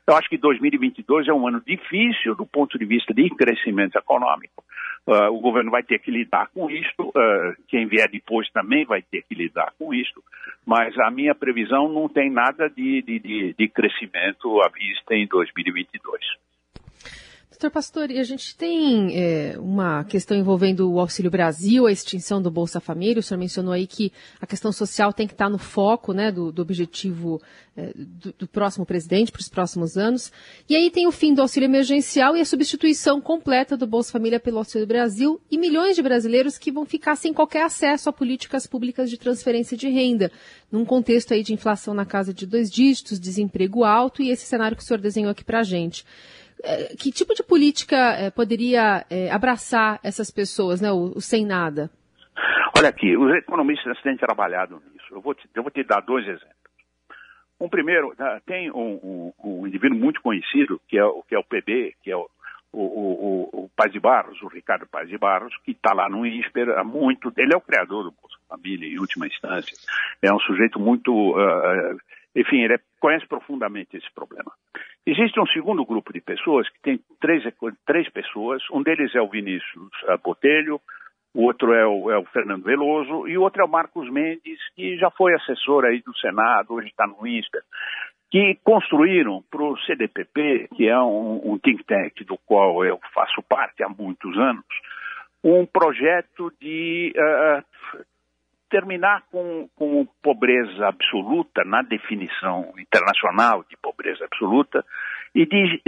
Eu 0.07 0.17
acho 0.17 0.29
que 0.29 0.37
2022 0.37 1.29
é 1.29 1.33
um 1.33 1.47
ano 1.47 1.63
difícil 1.65 2.35
do 2.35 2.45
ponto 2.45 2.77
de 2.77 2.85
vista 2.85 3.15
de 3.15 3.29
crescimento 3.31 3.97
econômico. 3.97 4.65
Uh, 5.07 5.33
o 5.33 5.41
governo 5.41 5.71
vai 5.71 5.83
ter 5.83 6.01
que 6.01 6.11
lidar 6.11 6.49
com 6.53 6.69
isto, 6.71 7.09
uh, 7.09 7.55
quem 7.69 7.87
vier 7.87 8.11
depois 8.11 8.51
também 8.51 8.85
vai 8.85 9.03
ter 9.03 9.23
que 9.23 9.35
lidar 9.35 9.73
com 9.79 9.95
isto, 9.95 10.23
mas 10.67 10.99
a 10.99 11.11
minha 11.11 11.35
previsão 11.35 11.89
não 11.89 12.09
tem 12.09 12.31
nada 12.31 12.69
de, 12.69 13.03
de, 13.03 13.19
de, 13.19 13.55
de 13.55 13.69
crescimento 13.69 14.61
à 14.63 14.69
vista 14.69 15.15
em 15.15 15.27
2022. 15.27 16.21
Doutor 17.61 17.73
Pastor, 17.73 18.05
a 18.05 18.23
gente 18.23 18.55
tem 18.55 19.19
é, 19.21 19.57
uma 19.59 20.05
questão 20.05 20.37
envolvendo 20.37 20.93
o 20.93 21.01
Auxílio 21.01 21.29
Brasil, 21.29 21.89
a 21.89 21.91
extinção 21.91 22.41
do 22.41 22.53
Bolsa 22.53 22.79
Família. 22.79 23.19
O 23.19 23.23
senhor 23.23 23.41
mencionou 23.41 23.73
aí 23.73 23.85
que 23.85 24.13
a 24.41 24.47
questão 24.47 24.71
social 24.71 25.13
tem 25.13 25.27
que 25.27 25.33
estar 25.33 25.49
no 25.49 25.59
foco 25.59 26.13
né, 26.13 26.31
do, 26.31 26.53
do 26.53 26.63
objetivo 26.63 27.43
é, 27.77 27.93
do, 27.97 28.33
do, 28.39 28.47
próximo 28.47 28.87
presidente 28.87 29.33
para 29.33 29.41
os 29.41 29.49
próximos 29.49 29.97
anos. 29.97 30.31
E 30.69 30.77
aí 30.77 30.89
tem 30.89 31.09
o 31.09 31.11
fim 31.11 31.35
do 31.35 31.43
auxílio 31.43 31.67
emergencial 31.67 32.37
e 32.37 32.41
a 32.41 32.45
substituição 32.45 33.21
completa 33.21 33.77
do 33.77 33.89
Bolsa 33.89 34.13
Família 34.13 34.39
pelo 34.39 34.59
Auxílio 34.59 34.87
Brasil 34.87 35.41
e 35.51 35.59
milhões 35.59 35.97
de 35.97 36.03
brasileiros 36.03 36.59
que 36.59 36.71
vão 36.71 36.87
ficar 36.87 37.17
sem 37.17 37.35
qualquer 37.35 37.65
acesso 37.65 38.09
a 38.09 38.13
políticas 38.13 38.69
públicas 38.69 39.11
de 39.11 39.19
transferência 39.19 39.77
de 39.77 39.89
renda, 39.89 40.31
num 40.71 40.85
contexto 40.85 41.35
aí 41.35 41.43
de 41.43 41.53
inflação 41.53 41.93
na 41.93 42.07
casa 42.07 42.33
de 42.33 42.47
dois 42.47 42.71
dígitos, 42.71 43.19
desemprego 43.19 43.83
alto 43.83 44.23
e 44.23 44.31
esse 44.31 44.47
cenário 44.47 44.77
que 44.77 44.83
o 44.85 44.87
senhor 44.87 45.01
desenhou 45.01 45.33
aqui 45.33 45.43
para 45.43 45.59
a 45.59 45.65
gente. 45.65 46.05
É, 46.65 46.97
que 46.97 47.13
tipo 47.13 47.35
de 47.35 47.43
política 47.43 47.97
é, 47.97 48.31
poderia 48.31 49.05
é, 49.11 49.31
abraçar 49.31 50.01
essas 50.03 50.31
pessoas, 50.31 50.81
né, 50.81 50.91
o, 50.91 51.13
o, 51.17 51.21
sem 51.21 51.47
nada? 51.47 51.91
Olha 52.77 52.89
aqui, 52.89 53.17
os 53.17 53.35
economistas 53.37 54.01
têm 54.03 54.17
trabalhado 54.17 54.83
nisso. 54.93 55.07
Eu 55.13 55.21
vou 55.21 55.35
te, 55.35 55.49
eu 55.55 55.63
vou 55.63 55.71
te 55.71 55.83
dar 55.85 56.01
dois 56.01 56.27
exemplos. 56.27 56.57
Um 57.61 57.69
primeiro, 57.69 58.15
né, 58.19 58.41
tem 58.47 58.71
um, 58.71 59.01
um, 59.03 59.33
um, 59.43 59.67
indivíduo 59.67 59.99
muito 59.99 60.21
conhecido, 60.21 60.81
que 60.89 60.99
é, 60.99 61.03
que 61.29 61.35
é 61.35 61.39
o 61.39 61.45
PB, 61.45 61.95
que 62.03 62.11
é 62.11 62.17
o, 62.17 62.29
o, 62.73 62.83
o, 62.83 63.65
o 63.65 63.71
Paz 63.75 63.93
de 63.93 63.99
Barros, 63.99 64.41
o 64.43 64.49
Ricardo 64.49 64.87
Paz 64.87 65.09
de 65.09 65.19
Barros, 65.19 65.57
que 65.65 65.73
está 65.73 65.93
lá 65.93 66.09
no 66.09 66.27
INSPER 66.27 66.71
há 66.79 66.85
muito. 66.85 67.33
Ele 67.37 67.55
é 67.55 67.57
o 67.57 67.61
criador 67.61 68.05
do 68.05 68.13
Bolsa 68.13 68.37
Família, 68.49 68.89
em 68.89 68.99
última 68.99 69.27
instância. 69.27 69.77
É 70.23 70.33
um 70.33 70.39
sujeito 70.41 70.79
muito. 70.79 71.13
Uh, 71.13 71.99
enfim, 72.37 72.59
ele 72.63 72.75
conhece 72.99 73.27
profundamente 73.27 73.97
esse 73.97 74.13
problema. 74.15 74.53
Existe 75.07 75.41
um 75.41 75.47
segundo 75.47 75.85
grupo 75.85 76.13
de 76.13 76.21
pessoas 76.21 76.69
que 76.69 76.81
tem 76.83 77.01
três, 77.21 77.43
três 77.87 78.09
pessoas. 78.11 78.63
Um 78.73 78.83
deles 78.83 79.15
é 79.15 79.21
o 79.21 79.29
Vinícius 79.29 79.91
Botelho, 80.23 80.81
o 81.35 81.45
outro 81.45 81.73
é 81.73 81.87
o, 81.87 82.11
é 82.11 82.19
o, 82.19 82.25
Fernando 82.27 82.65
Veloso 82.65 83.29
e 83.29 83.37
o 83.39 83.43
outro 83.43 83.63
é 83.63 83.65
o 83.65 83.69
Marcos 83.69 84.11
Mendes, 84.11 84.59
que 84.75 84.97
já 84.97 85.11
foi 85.11 85.35
assessor 85.35 85.85
aí 85.85 86.03
do 86.03 86.17
Senado, 86.19 86.75
hoje 86.75 86.89
está 86.89 87.07
no 87.07 87.27
INSPER, 87.27 87.63
que 88.31 88.59
construíram 88.63 89.43
para 89.51 89.63
o 89.63 89.79
CDPP, 89.81 90.69
que 90.75 90.89
é 90.89 90.99
um, 90.99 91.53
um 91.53 91.59
think 91.59 91.85
tank 91.85 92.25
do 92.25 92.37
qual 92.39 92.85
eu 92.85 92.99
faço 93.15 93.43
parte 93.43 93.83
há 93.83 93.89
muitos 93.89 94.37
anos, 94.37 94.65
um 95.43 95.65
projeto 95.65 96.53
de 96.61 97.15
uh, 97.17 98.05
terminar 98.69 99.23
com, 99.31 99.69
com 99.77 100.07
pobreza 100.23 100.87
absoluta, 100.87 101.65
na 101.65 101.83
definição 101.83 102.73
internacional 102.79 103.65
de 103.69 103.77
pobreza 103.77 104.25
absoluta, 104.25 104.85
e 105.35 105.47
de 105.47 105.83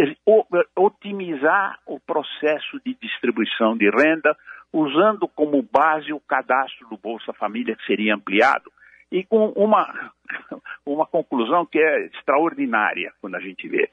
otimizar 0.77 1.79
o 1.87 1.99
processo 1.99 2.81
de 2.85 2.95
distribuição 3.01 3.77
de 3.77 3.89
renda, 3.91 4.37
usando 4.73 5.27
como 5.29 5.63
base 5.63 6.13
o 6.13 6.21
cadastro 6.21 6.89
do 6.89 6.97
Bolsa 6.97 7.33
Família, 7.33 7.75
que 7.77 7.87
seria 7.87 8.15
ampliado, 8.15 8.71
e 9.11 9.25
com 9.25 9.49
uma, 9.57 10.13
uma 10.87 11.07
conclusão 11.07 11.67
que 11.67 11.79
é 11.79 12.07
extraordinária 12.07 13.13
quando 13.21 13.35
a 13.35 13.41
gente 13.41 13.69
vê. 13.69 13.91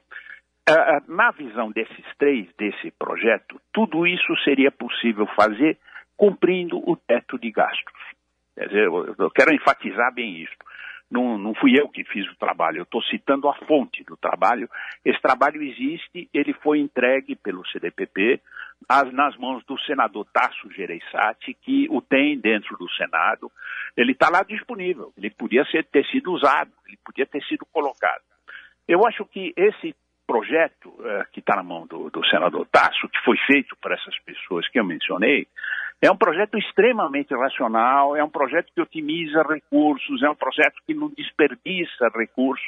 Na 1.08 1.30
visão 1.30 1.70
desses 1.70 2.04
três, 2.18 2.46
desse 2.58 2.90
projeto, 2.92 3.58
tudo 3.72 4.06
isso 4.06 4.36
seria 4.44 4.70
possível 4.70 5.26
fazer 5.34 5.78
cumprindo 6.14 6.78
o 6.78 6.94
teto 6.94 7.38
de 7.38 7.50
gastos. 7.50 8.17
Quer 8.58 8.66
dizer, 8.66 8.86
eu 8.86 9.30
quero 9.30 9.54
enfatizar 9.54 10.12
bem 10.12 10.42
isso. 10.42 10.56
Não, 11.08 11.38
não 11.38 11.54
fui 11.54 11.80
eu 11.80 11.88
que 11.88 12.02
fiz 12.04 12.28
o 12.28 12.36
trabalho, 12.36 12.78
eu 12.78 12.82
estou 12.82 13.00
citando 13.04 13.48
a 13.48 13.54
fonte 13.66 14.02
do 14.02 14.16
trabalho. 14.16 14.68
Esse 15.04 15.20
trabalho 15.22 15.62
existe, 15.62 16.28
ele 16.34 16.52
foi 16.54 16.80
entregue 16.80 17.36
pelo 17.36 17.66
CDPP 17.68 18.40
nas 19.12 19.36
mãos 19.36 19.64
do 19.64 19.78
senador 19.80 20.26
Tasso 20.32 20.70
Gereissati, 20.72 21.54
que 21.54 21.86
o 21.88 22.02
tem 22.02 22.38
dentro 22.38 22.76
do 22.76 22.90
Senado. 22.90 23.50
Ele 23.96 24.12
está 24.12 24.28
lá 24.28 24.42
disponível, 24.42 25.12
ele 25.16 25.30
podia 25.30 25.64
ser, 25.66 25.84
ter 25.86 26.04
sido 26.06 26.32
usado, 26.32 26.72
ele 26.86 26.98
podia 27.04 27.26
ter 27.26 27.42
sido 27.44 27.64
colocado. 27.72 28.22
Eu 28.86 29.06
acho 29.06 29.24
que 29.24 29.54
esse 29.56 29.94
projeto 30.26 30.90
uh, 30.90 31.24
que 31.32 31.40
está 31.40 31.56
na 31.56 31.62
mão 31.62 31.86
do, 31.86 32.10
do 32.10 32.26
senador 32.26 32.66
Tasso, 32.66 33.08
que 33.08 33.18
foi 33.24 33.38
feito 33.46 33.74
por 33.80 33.92
essas 33.92 34.18
pessoas 34.20 34.68
que 34.68 34.78
eu 34.78 34.84
mencionei, 34.84 35.46
É 36.00 36.10
um 36.10 36.16
projeto 36.16 36.56
extremamente 36.56 37.34
racional, 37.34 38.14
é 38.16 38.22
um 38.22 38.30
projeto 38.30 38.72
que 38.72 38.80
otimiza 38.80 39.42
recursos, 39.42 40.22
é 40.22 40.30
um 40.30 40.34
projeto 40.34 40.76
que 40.86 40.94
não 40.94 41.08
desperdiça 41.08 42.08
recursos. 42.14 42.66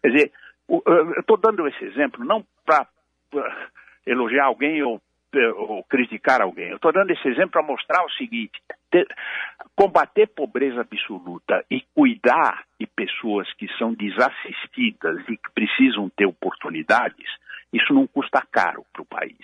Quer 0.00 0.08
dizer, 0.08 0.32
eu 0.68 1.20
estou 1.20 1.36
dando 1.36 1.66
esse 1.66 1.84
exemplo 1.84 2.24
não 2.24 2.44
para 2.64 2.86
elogiar 4.06 4.44
alguém 4.44 4.82
ou, 4.82 5.00
ou 5.56 5.82
criticar 5.84 6.40
alguém. 6.40 6.68
Eu 6.68 6.76
estou 6.76 6.92
dando 6.92 7.10
esse 7.10 7.26
exemplo 7.26 7.50
para 7.50 7.62
mostrar 7.62 8.04
o 8.04 8.10
seguinte: 8.10 8.60
ter, 8.90 9.06
combater 9.74 10.28
pobreza 10.28 10.82
absoluta 10.82 11.64
e 11.70 11.80
cuidar 11.94 12.64
de 12.78 12.86
pessoas 12.86 13.52
que 13.54 13.66
são 13.76 13.92
desassistidas 13.92 15.28
e 15.28 15.36
que 15.36 15.50
precisam 15.52 16.08
ter 16.10 16.26
oportunidades, 16.26 17.28
isso 17.72 17.92
não 17.92 18.06
custa 18.06 18.42
caro 18.50 18.84
para 18.92 19.02
o 19.02 19.06
país. 19.06 19.38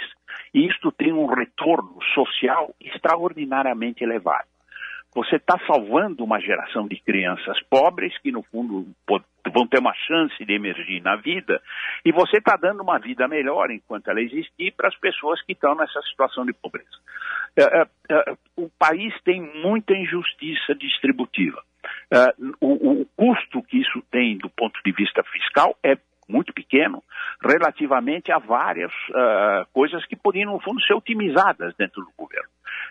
E 0.52 0.66
isto 0.66 0.92
tem 0.92 1.12
um 1.12 1.26
retorno 1.26 1.98
social 2.14 2.74
extraordinariamente 2.80 4.02
elevado. 4.02 4.48
Você 5.14 5.36
está 5.36 5.58
salvando 5.66 6.22
uma 6.22 6.38
geração 6.38 6.86
de 6.86 7.00
crianças 7.00 7.58
pobres 7.68 8.16
que, 8.18 8.30
no 8.30 8.42
fundo, 8.42 8.86
vão 9.52 9.66
ter 9.66 9.78
uma 9.78 9.94
chance 9.94 10.44
de 10.44 10.52
emergir 10.52 11.02
na 11.02 11.16
vida, 11.16 11.60
e 12.04 12.12
você 12.12 12.38
está 12.38 12.56
dando 12.56 12.82
uma 12.82 12.98
vida 12.98 13.26
melhor 13.26 13.70
enquanto 13.70 14.08
ela 14.08 14.20
existir 14.20 14.72
para 14.76 14.88
as 14.88 14.96
pessoas 14.96 15.42
que 15.42 15.52
estão 15.52 15.74
nessa 15.74 16.00
situação 16.02 16.44
de 16.44 16.52
pobreza. 16.52 16.88
É, 17.56 17.62
é, 17.62 17.86
é, 18.10 18.36
o 18.56 18.68
país 18.78 19.14
tem 19.24 19.40
muita 19.40 19.94
injustiça 19.94 20.74
distributiva. 20.74 21.62
É, 22.12 22.34
o, 22.60 23.00
o 23.00 23.06
custo 23.16 23.62
que 23.62 23.78
isso 23.78 24.02
tem 24.10 24.36
do 24.38 24.50
ponto 24.50 24.78
de 24.84 24.92
vista 24.92 25.22
fiscal 25.24 25.76
é 25.82 25.96
muito 26.28 26.52
pequeno 26.52 27.02
relativamente 27.42 28.30
a 28.30 28.38
várias 28.38 28.92
uh, 29.10 29.66
coisas 29.72 30.04
que 30.06 30.14
poderiam, 30.14 30.52
no 30.52 30.60
fundo, 30.60 30.80
ser 30.82 30.94
otimizadas 30.94 31.74
dentro 31.76 32.02
do 32.02 32.12
governo, 32.16 32.48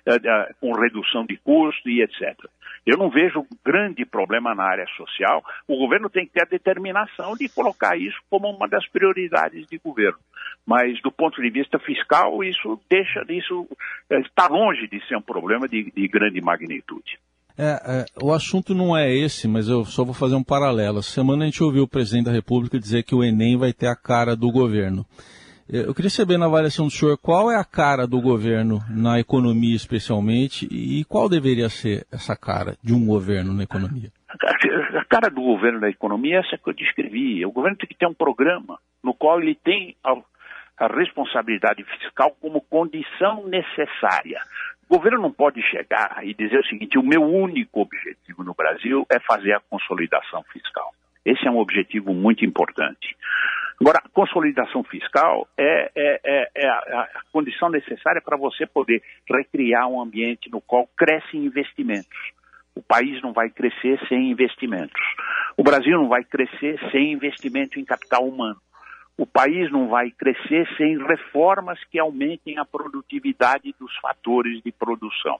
uh, 0.08 0.56
com 0.60 0.72
redução 0.74 1.26
de 1.26 1.38
custo 1.38 1.90
e 1.90 2.02
etc. 2.02 2.36
Eu 2.86 2.98
não 2.98 3.10
vejo 3.10 3.46
grande 3.64 4.06
problema 4.06 4.56
na 4.56 4.64
área 4.64 4.88
social. 4.96 5.44
O 5.68 5.78
governo 5.78 6.10
tem 6.10 6.26
que 6.26 6.34
ter 6.34 6.44
a 6.44 6.50
determinação 6.50 7.36
de 7.36 7.50
colocar 7.50 7.98
isso 7.98 8.18
como 8.30 8.50
uma 8.50 8.68
das 8.68 8.88
prioridades 8.88 9.68
de 9.68 9.78
governo. 9.78 10.20
Mas, 10.66 11.02
do 11.02 11.12
ponto 11.12 11.42
de 11.42 11.50
vista 11.50 11.78
fiscal, 11.80 12.44
isso 12.44 12.80
deixa, 12.90 13.26
isso 13.30 13.68
está 14.10 14.48
longe 14.48 14.88
de 14.88 15.06
ser 15.08 15.18
um 15.18 15.22
problema 15.22 15.68
de, 15.68 15.92
de 15.92 16.08
grande 16.08 16.42
magnitude. 16.42 17.20
É, 17.58 18.02
é, 18.02 18.06
o 18.22 18.32
assunto 18.32 18.76
não 18.76 18.96
é 18.96 19.12
esse, 19.12 19.48
mas 19.48 19.68
eu 19.68 19.84
só 19.84 20.04
vou 20.04 20.14
fazer 20.14 20.36
um 20.36 20.44
paralelo. 20.44 21.00
Essa 21.00 21.10
semana 21.10 21.44
a 21.44 21.46
gente 21.48 21.64
ouviu 21.64 21.84
o 21.84 21.88
presidente 21.88 22.26
da 22.26 22.32
República 22.32 22.80
dizer 22.80 23.04
que 23.04 23.16
o 23.16 23.24
Enem 23.24 23.58
vai 23.58 23.74
ter 23.74 23.88
a 23.88 23.96
cara 23.96 24.36
do 24.36 24.52
governo. 24.52 25.04
É, 25.72 25.80
eu 25.80 25.94
queria 25.94 26.10
saber, 26.10 26.38
na 26.38 26.46
avaliação 26.46 26.86
do 26.86 26.92
senhor, 26.92 27.18
qual 27.18 27.52
é 27.52 27.58
a 27.58 27.66
cara 27.66 28.06
do 28.06 28.22
governo 28.22 28.80
na 28.90 29.20
economia, 29.20 29.76
especialmente, 29.76 30.68
e 30.72 31.04
qual 31.06 31.28
deveria 31.28 31.68
ser 31.68 32.06
essa 32.12 32.36
cara 32.36 32.78
de 32.84 32.94
um 32.94 33.06
governo 33.06 33.54
na 33.54 33.64
economia? 33.64 34.12
A 34.30 35.06
cara 35.06 35.30
do 35.30 35.42
governo 35.42 35.80
na 35.80 35.90
economia 35.90 36.36
é 36.36 36.40
essa 36.40 36.58
que 36.58 36.70
eu 36.70 36.74
descrevi. 36.74 37.44
O 37.46 37.52
governo 37.52 37.78
tem 37.78 37.88
que 37.88 37.98
ter 37.98 38.08
um 38.08 38.14
programa 38.14 38.78
no 39.04 39.14
qual 39.14 39.42
ele 39.42 39.56
tem 39.56 39.96
a, 40.04 40.14
a 40.78 40.88
responsabilidade 40.88 41.84
fiscal 41.84 42.36
como 42.40 42.62
condição 42.62 43.48
necessária. 43.48 44.40
O 44.90 44.96
governo 44.96 45.22
não 45.22 45.32
pode 45.32 45.62
chegar 45.64 46.22
e 46.24 46.34
dizer 46.34 46.60
o 46.60 46.66
seguinte: 46.66 46.98
o 46.98 47.04
meu 47.04 47.22
único 47.22 47.82
objetivo 47.82 48.44
no 48.44 48.54
Brasil 48.54 49.06
é 49.10 49.20
fazer 49.20 49.54
a 49.54 49.60
consolidação 49.60 50.44
fiscal. 50.52 50.94
Esse 51.26 51.46
é 51.46 51.52
um 51.52 51.58
objetivo 51.58 52.14
muito 52.14 52.46
importante. 52.46 53.16
Agora, 53.80 54.00
a 54.04 54.10
consolidação 54.10 54.84
fiscal 54.84 55.48
é, 55.58 55.92
é, 55.94 56.20
é, 56.24 56.52
é 56.56 56.68
a, 56.68 57.22
condição 57.32 57.70
necessária 57.70 58.22
para 58.22 58.38
você 58.38 58.66
poder 58.66 59.04
recriar 59.30 59.88
um 59.88 60.02
ambiente 60.02 60.50
no 60.50 60.62
qual 60.62 60.88
crescem 60.98 61.46
investimentos. 61.46 62.18
O 62.74 62.82
país 62.82 63.22
não 63.22 63.34
vai 63.34 63.50
crescer 63.50 64.00
sem 64.08 64.32
investimentos. 64.32 65.02
O 65.58 65.64
Brasil 65.64 65.98
não 65.98 66.08
vai 66.08 66.24
crescer 66.24 66.80
sem 66.92 67.12
investimento 67.12 67.80
em 67.80 67.86
capital 67.86 68.26
humano 68.28 68.60
o 69.18 69.26
país 69.26 69.72
não 69.72 69.88
vai 69.88 70.12
crescer 70.12 70.68
sem 70.78 70.98
reformas 71.04 71.84
que 71.86 72.00
aumentem 72.00 72.60
a 72.60 72.66
produtividade 72.66 73.74
dos 73.80 73.96
fatores 73.98 74.62
de 74.62 74.72
produção. 74.72 75.40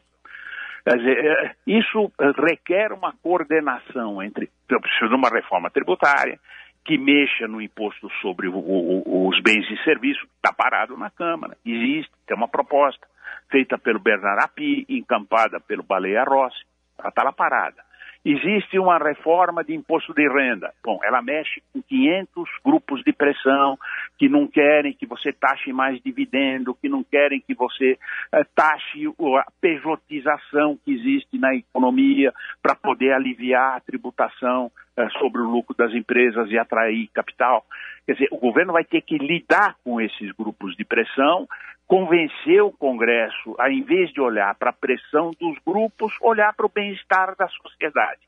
Dizer, 0.86 1.26
é, 1.26 1.56
isso 1.68 2.12
requer 2.38 2.94
uma 2.94 3.14
coordenação 3.22 4.24
entre. 4.24 4.50
Eu 4.70 4.80
preciso 4.80 5.10
de 5.10 5.16
uma 5.16 5.30
reforma 5.30 5.70
tributária 5.70 6.40
que 6.86 6.98
mexa 6.98 7.48
no 7.48 7.62
imposto 7.62 8.10
sobre 8.22 8.48
o, 8.48 8.56
o, 8.56 9.28
os 9.28 9.40
bens 9.42 9.70
e 9.70 9.84
serviços, 9.84 10.24
está 10.38 10.54
parado 10.54 10.96
na 10.96 11.10
Câmara. 11.10 11.58
Existe, 11.66 12.10
tem 12.26 12.38
uma 12.38 12.48
proposta 12.48 13.06
feita 13.52 13.78
pelo 13.78 14.00
Bernard 14.00 14.46
Api, 14.46 14.86
encampada 14.88 15.60
pelo 15.60 15.84
Baleia 15.84 16.24
Rossi, 16.24 16.66
ela 16.98 17.10
está 17.10 17.24
lá 17.24 17.34
parada. 17.34 17.84
Existe 18.30 18.78
uma 18.78 18.98
reforma 18.98 19.64
de 19.64 19.74
imposto 19.74 20.14
de 20.14 20.28
renda. 20.28 20.74
Bom, 20.84 21.00
ela 21.02 21.22
mexe 21.22 21.64
com 21.72 21.82
500 21.82 22.50
grupos 22.62 23.02
de 23.06 23.14
pressão 23.14 23.80
que 24.18 24.28
não 24.28 24.46
querem 24.46 24.92
que 24.92 25.06
você 25.06 25.32
taxe 25.32 25.72
mais 25.72 25.98
dividendo, 26.04 26.76
que 26.76 26.90
não 26.90 27.06
querem 27.06 27.40
que 27.40 27.54
você 27.54 27.94
uh, 27.94 28.46
taxe 28.54 29.08
a 29.08 29.52
pejotização 29.62 30.78
que 30.84 30.92
existe 30.92 31.38
na 31.38 31.56
economia 31.56 32.34
para 32.62 32.76
poder 32.76 33.14
aliviar 33.14 33.78
a 33.78 33.80
tributação 33.80 34.66
uh, 34.66 35.20
sobre 35.20 35.40
o 35.40 35.50
lucro 35.50 35.74
das 35.74 35.94
empresas 35.94 36.52
e 36.52 36.58
atrair 36.58 37.10
capital. 37.14 37.66
Quer 38.06 38.12
dizer, 38.12 38.28
o 38.30 38.38
governo 38.38 38.74
vai 38.74 38.84
ter 38.84 39.04
que 39.04 39.18
lidar 39.18 39.78
com 39.86 40.02
esses 40.02 40.34
grupos 40.34 40.76
de 40.76 40.84
pressão 40.84 41.48
convencer 41.88 42.62
o 42.62 42.72
Congresso 42.72 43.56
a, 43.58 43.72
em 43.72 43.82
vez 43.82 44.12
de 44.12 44.20
olhar 44.20 44.54
para 44.56 44.72
a 44.72 44.74
pressão 44.74 45.32
dos 45.40 45.58
grupos, 45.66 46.14
olhar 46.22 46.54
para 46.54 46.66
o 46.66 46.72
bem-estar 46.74 47.36
da 47.36 47.48
sociedade. 47.48 48.22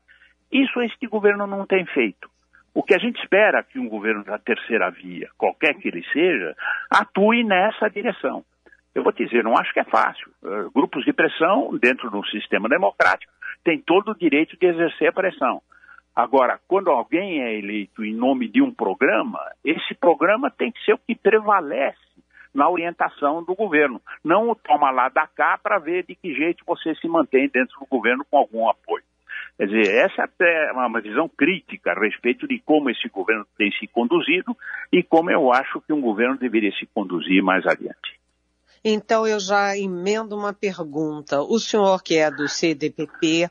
Isso 0.50 0.80
este 0.80 1.06
governo 1.06 1.46
não 1.46 1.66
tem 1.66 1.84
feito. 1.86 2.28
O 2.72 2.82
que 2.82 2.94
a 2.94 2.98
gente 2.98 3.20
espera 3.20 3.58
é 3.58 3.62
que 3.62 3.78
um 3.78 3.88
governo 3.88 4.24
da 4.24 4.38
terceira 4.38 4.90
via, 4.90 5.28
qualquer 5.36 5.74
que 5.74 5.88
ele 5.88 6.04
seja, 6.12 6.56
atue 6.90 7.44
nessa 7.44 7.88
direção. 7.90 8.44
Eu 8.94 9.02
vou 9.02 9.12
te 9.12 9.24
dizer, 9.24 9.44
não 9.44 9.56
acho 9.56 9.72
que 9.72 9.80
é 9.80 9.84
fácil. 9.84 10.30
Uh, 10.42 10.70
grupos 10.70 11.04
de 11.04 11.12
pressão, 11.12 11.76
dentro 11.78 12.10
de 12.10 12.16
um 12.16 12.24
sistema 12.24 12.68
democrático, 12.68 13.32
têm 13.62 13.80
todo 13.80 14.12
o 14.12 14.18
direito 14.18 14.56
de 14.56 14.66
exercer 14.66 15.08
a 15.08 15.12
pressão. 15.12 15.60
Agora, 16.14 16.60
quando 16.66 16.90
alguém 16.90 17.40
é 17.42 17.56
eleito 17.56 18.04
em 18.04 18.14
nome 18.14 18.48
de 18.48 18.60
um 18.60 18.72
programa, 18.72 19.38
esse 19.64 19.94
programa 19.94 20.50
tem 20.50 20.72
que 20.72 20.84
ser 20.84 20.94
o 20.94 20.98
que 20.98 21.14
prevalece 21.14 21.98
na 22.54 22.68
orientação 22.68 23.42
do 23.42 23.54
governo. 23.54 24.00
Não 24.24 24.50
o 24.50 24.54
toma 24.54 24.90
lá 24.90 25.08
da 25.08 25.26
cá 25.26 25.58
para 25.62 25.78
ver 25.78 26.04
de 26.04 26.14
que 26.14 26.34
jeito 26.34 26.64
você 26.66 26.94
se 26.96 27.08
mantém 27.08 27.48
dentro 27.48 27.78
do 27.78 27.86
governo 27.86 28.24
com 28.30 28.38
algum 28.38 28.68
apoio. 28.68 29.04
Quer 29.56 29.66
dizer, 29.66 29.94
essa 29.94 30.28
é 30.40 30.72
uma 30.72 31.00
visão 31.00 31.28
crítica 31.28 31.92
a 31.92 32.00
respeito 32.00 32.48
de 32.48 32.58
como 32.60 32.88
esse 32.88 33.08
governo 33.08 33.46
tem 33.58 33.70
se 33.72 33.86
conduzido 33.86 34.56
e 34.90 35.02
como 35.02 35.30
eu 35.30 35.52
acho 35.52 35.80
que 35.82 35.92
um 35.92 36.00
governo 36.00 36.38
deveria 36.38 36.72
se 36.72 36.86
conduzir 36.86 37.42
mais 37.42 37.66
adiante. 37.66 38.18
Então 38.82 39.26
eu 39.26 39.38
já 39.38 39.76
emendo 39.76 40.34
uma 40.34 40.54
pergunta. 40.54 41.42
O 41.42 41.58
senhor 41.58 42.02
que 42.02 42.16
é 42.16 42.30
do 42.30 42.48
CDPP, 42.48 43.50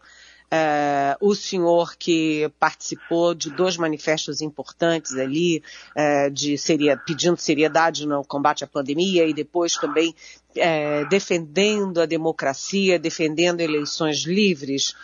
Uh, 0.52 1.14
o 1.22 1.36
senhor 1.36 1.96
que 1.96 2.52
participou 2.60 3.36
de 3.36 3.52
dois 3.52 3.78
manifestos 3.78 4.42
importantes 4.42 5.16
ali, 5.16 5.62
uh, 5.96 6.32
de 6.32 6.58
seria, 6.58 6.98
pedindo 6.98 7.38
seriedade 7.38 8.08
no 8.08 8.26
combate 8.26 8.64
à 8.64 8.68
pandemia 8.68 9.28
e 9.28 9.34
depois 9.34 9.76
também 9.76 10.10
uh, 10.10 11.08
defendendo 11.08 12.02
a 12.02 12.08
democracia, 12.08 12.98
defendendo 12.98 13.62
eleições 13.62 14.24
livres. 14.26 14.96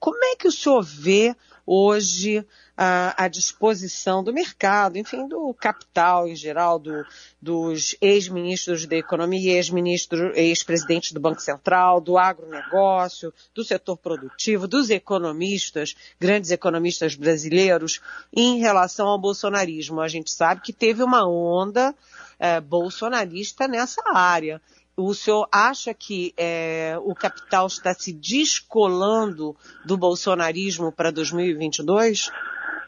como 0.00 0.24
é 0.24 0.34
que 0.34 0.48
o 0.48 0.52
senhor 0.52 0.82
vê 0.82 1.36
hoje 1.66 2.44
à, 2.76 3.24
à 3.24 3.28
disposição 3.28 4.22
do 4.22 4.32
mercado, 4.32 4.98
enfim, 4.98 5.26
do 5.28 5.54
capital 5.54 6.28
em 6.28 6.36
geral, 6.36 6.78
do, 6.78 7.04
dos 7.40 7.96
ex-ministros 8.00 8.86
da 8.86 8.96
economia, 8.96 9.52
ex-ministro, 9.52 10.32
ex-presidente 10.36 11.14
do 11.14 11.20
Banco 11.20 11.40
Central, 11.40 12.00
do 12.00 12.18
agronegócio, 12.18 13.32
do 13.54 13.64
setor 13.64 13.96
produtivo, 13.96 14.66
dos 14.66 14.90
economistas, 14.90 15.94
grandes 16.20 16.50
economistas 16.50 17.14
brasileiros, 17.14 18.00
em 18.32 18.58
relação 18.58 19.06
ao 19.06 19.18
bolsonarismo. 19.18 20.00
A 20.00 20.08
gente 20.08 20.30
sabe 20.30 20.60
que 20.60 20.72
teve 20.72 21.02
uma 21.02 21.26
onda 21.28 21.94
é, 22.38 22.60
bolsonarista 22.60 23.68
nessa 23.68 24.02
área 24.12 24.60
o 24.96 25.12
senhor 25.14 25.48
acha 25.52 25.92
que 25.92 26.32
é, 26.36 26.96
o 27.02 27.14
capital 27.14 27.66
está 27.66 27.92
se 27.94 28.12
descolando 28.12 29.56
do 29.84 29.96
bolsonarismo 29.96 30.92
para 30.92 31.10
2022? 31.10 32.30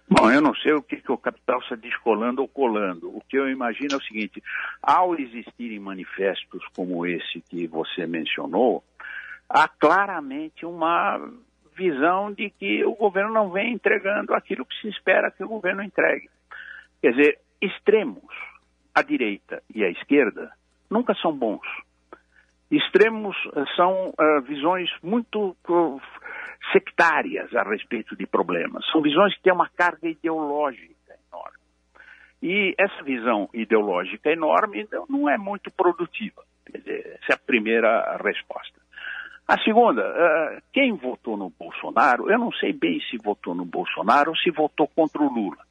Bom, 0.09 0.31
eu 0.31 0.41
não 0.41 0.55
sei 0.55 0.73
o 0.73 0.83
que, 0.83 0.99
que 0.99 1.11
o 1.11 1.19
capital 1.19 1.59
está 1.59 1.75
descolando 1.75 2.41
ou 2.41 2.47
colando. 2.47 3.09
O 3.09 3.21
que 3.29 3.37
eu 3.37 3.49
imagino 3.51 3.95
é 3.95 3.97
o 3.97 4.03
seguinte: 4.03 4.43
ao 4.81 5.19
existirem 5.19 5.81
manifestos 5.81 6.65
como 6.77 7.05
esse 7.05 7.41
que 7.51 7.67
você 7.67 8.07
mencionou, 8.07 8.85
há 9.49 9.67
claramente 9.67 10.65
uma 10.65 11.19
visão 11.77 12.33
de 12.33 12.51
que 12.51 12.85
o 12.85 12.95
governo 12.95 13.33
não 13.33 13.51
vem 13.51 13.75
entregando 13.75 14.33
aquilo 14.33 14.65
que 14.65 14.81
se 14.81 14.89
espera 14.89 15.31
que 15.31 15.43
o 15.43 15.49
governo 15.49 15.83
entregue. 15.83 16.31
Quer 17.03 17.11
dizer, 17.11 17.39
extremos, 17.61 18.33
a 18.95 19.03
direita 19.03 19.63
e 19.75 19.85
a 19.85 19.91
esquerda, 19.91 20.53
nunca 20.89 21.15
são 21.15 21.37
bons. 21.37 21.67
Extremos 22.71 23.37
são 23.77 24.09
uh, 24.11 24.43
visões 24.43 24.91
muito 25.03 25.57
uh, 25.69 26.01
sectárias 26.73 27.55
a 27.55 27.63
respeito 27.63 28.17
de 28.17 28.27
problemas. 28.27 28.85
São 28.91 29.01
visões 29.01 29.35
que 29.37 29.43
têm 29.43 29.53
uma 29.53 29.69
carga 29.69 30.09
ideológica 30.09 31.15
enorme. 31.29 31.59
E 32.43 32.75
essa 32.79 33.03
visão 33.05 33.49
ideológica 33.55 34.31
enorme 34.31 34.83
então, 34.83 35.07
não 35.09 35.29
é 35.29 35.39
muito 35.39 35.71
produtiva. 35.71 36.43
Dizer, 36.73 37.19
essa 37.23 37.33
é 37.33 37.35
a 37.35 37.39
primeira 37.39 38.17
resposta. 38.23 38.81
A 39.47 39.57
segunda, 39.61 40.03
uh, 40.03 40.63
quem 40.73 40.93
votou 40.97 41.37
no 41.37 41.51
Bolsonaro, 41.51 42.29
eu 42.29 42.39
não 42.39 42.51
sei 42.51 42.73
bem 42.73 43.01
se 43.09 43.17
votou 43.17 43.55
no 43.55 43.65
Bolsonaro 43.65 44.31
ou 44.31 44.37
se 44.37 44.51
votou 44.51 44.89
contra 44.89 45.23
o 45.23 45.33
Lula. 45.33 45.66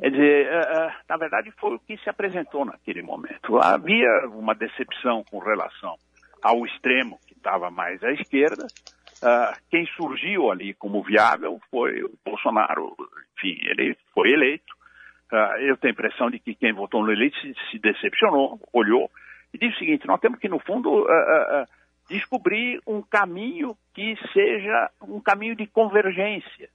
Quer 0.00 0.10
dizer, 0.10 0.46
uh, 0.46 0.88
uh, 0.88 0.92
na 1.08 1.16
verdade 1.16 1.52
foi 1.52 1.74
o 1.74 1.78
que 1.78 1.96
se 1.98 2.10
apresentou 2.10 2.64
naquele 2.64 3.02
momento. 3.02 3.58
Havia 3.58 4.28
uma 4.28 4.54
decepção 4.54 5.24
com 5.30 5.38
relação 5.38 5.96
ao 6.42 6.66
extremo, 6.66 7.18
que 7.26 7.34
estava 7.34 7.70
mais 7.70 8.02
à 8.02 8.10
esquerda. 8.12 8.66
quem 9.70 9.86
surgiu 9.96 10.50
ali 10.50 10.74
como 10.74 11.02
viável 11.02 11.60
foi 11.70 12.02
o 12.02 12.12
Bolsonaro. 12.24 12.94
Enfim, 13.36 13.56
ele 13.62 13.96
foi 14.12 14.32
eleito. 14.32 14.74
eu 15.60 15.76
tenho 15.78 15.92
a 15.92 15.96
impressão 15.96 16.30
de 16.30 16.38
que 16.38 16.54
quem 16.54 16.72
votou 16.72 17.02
no 17.02 17.10
eleito 17.10 17.36
se, 17.70 17.78
decepcionou, 17.78 18.60
olhou 18.72 19.10
e 19.54 19.58
disse 19.58 19.76
o 19.76 19.78
seguinte: 19.78 20.06
nós 20.06 20.20
temos 20.20 20.38
que, 20.38 20.48
no 20.48 20.58
fundo, 20.58 21.06
descobrir 22.08 22.80
um 22.86 23.00
caminho 23.00 23.76
que 23.94 24.16
seja 24.32 24.90
um 25.02 25.20
caminho 25.20 25.56
de 25.56 25.66
convergência 25.66 26.68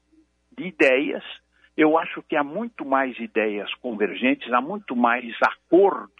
de 0.58 0.67
ideias. 0.67 1.23
Eu 1.79 1.97
acho 1.97 2.21
que 2.23 2.35
há 2.35 2.43
muito 2.43 2.83
mais 2.83 3.17
ideias 3.19 3.73
convergentes, 3.75 4.51
há 4.51 4.59
muito 4.59 4.97
mais 4.97 5.33
acordos 5.41 6.11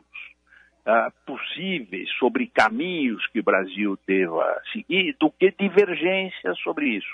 uh, 0.88 1.12
possíveis 1.26 2.10
sobre 2.18 2.48
caminhos 2.48 3.28
que 3.28 3.42
o 3.42 3.44
Brasil 3.44 4.00
deva 4.08 4.62
seguir 4.72 5.18
do 5.20 5.30
que 5.30 5.52
divergências 5.52 6.58
sobre 6.60 6.88
isso. 6.96 7.14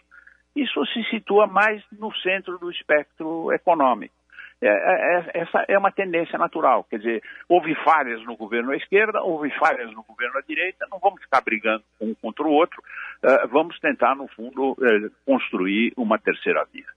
Isso 0.56 0.86
se 0.94 1.04
situa 1.06 1.48
mais 1.48 1.84
no 1.92 2.14
centro 2.18 2.60
do 2.60 2.70
espectro 2.70 3.52
econômico. 3.52 4.14
É, 4.62 4.68
é, 4.68 5.18
é, 5.18 5.42
essa 5.42 5.66
é 5.68 5.76
uma 5.76 5.92
tendência 5.92 6.38
natural. 6.38 6.84
Quer 6.84 7.00
dizer, 7.00 7.24
houve 7.50 7.74
falhas 7.84 8.24
no 8.26 8.38
governo 8.38 8.74
à 8.74 8.78
esquerda, 8.78 9.24
houve 9.24 9.50
falhas 9.58 9.92
no 9.92 10.04
governo 10.04 10.38
à 10.38 10.42
direita, 10.42 10.86
não 10.92 11.00
vamos 11.00 11.20
ficar 11.24 11.42
brigando 11.42 11.84
um 12.00 12.14
contra 12.14 12.46
o 12.46 12.52
outro, 12.52 12.80
uh, 13.24 13.48
vamos 13.48 13.80
tentar, 13.80 14.14
no 14.14 14.28
fundo, 14.28 14.74
uh, 14.74 15.12
construir 15.26 15.94
uma 15.98 16.20
terceira 16.20 16.64
via. 16.72 16.95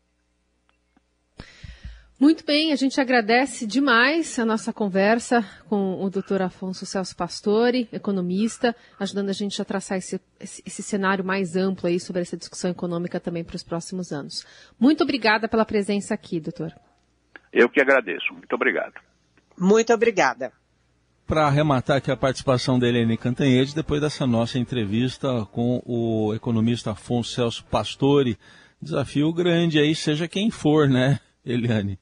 Muito 2.20 2.44
bem, 2.44 2.72
a 2.72 2.76
gente 2.76 3.00
agradece 3.00 3.64
demais 3.64 4.37
a 4.40 4.44
nossa 4.44 4.72
conversa 4.72 5.40
com 5.68 6.02
o 6.02 6.11
Dr. 6.11 6.42
Afonso 6.42 6.85
Celso 6.85 7.14
Pastore, 7.14 7.88
economista, 7.92 8.74
ajudando 8.98 9.28
a 9.28 9.33
gente 9.33 9.62
a 9.62 9.64
traçar 9.64 9.98
esse, 9.98 10.20
esse 10.40 10.83
cenário 10.83 11.24
mais 11.24 11.54
amplo 11.54 11.87
aí 11.87 12.00
sobre 12.00 12.22
essa 12.22 12.37
discussão 12.37 12.72
econômica 12.72 13.20
também 13.20 13.44
para 13.44 13.54
os 13.54 13.62
próximos 13.62 14.11
anos. 14.11 14.44
Muito 14.81 15.04
obrigada 15.04 15.46
pela 15.46 15.64
presença 15.64 16.12
aqui, 16.12 16.40
doutor. 16.40 16.74
Eu 17.52 17.68
que 17.68 17.81
agradeço. 17.81 18.33
Muito 18.33 18.52
obrigado. 18.52 18.94
Muito 19.57 19.94
obrigada. 19.94 20.52
Para 21.24 21.46
arrematar 21.46 21.98
aqui 21.98 22.11
a 22.11 22.16
participação 22.16 22.81
da 22.81 22.88
Helene 22.88 23.16
Cantanhede, 23.16 23.76
depois 23.76 24.00
dessa 24.00 24.26
nossa 24.26 24.59
entrevista 24.59 25.46
com 25.52 25.81
o 25.87 26.35
economista 26.35 26.90
Afonso 26.90 27.31
Celso 27.31 27.64
Pastore, 27.66 28.37
desafio 28.83 29.33
grande 29.33 29.78
aí, 29.78 29.94
seja 29.94 30.26
quem 30.26 30.50
for, 30.50 30.88
né, 30.88 31.20
Eliane? 31.46 31.96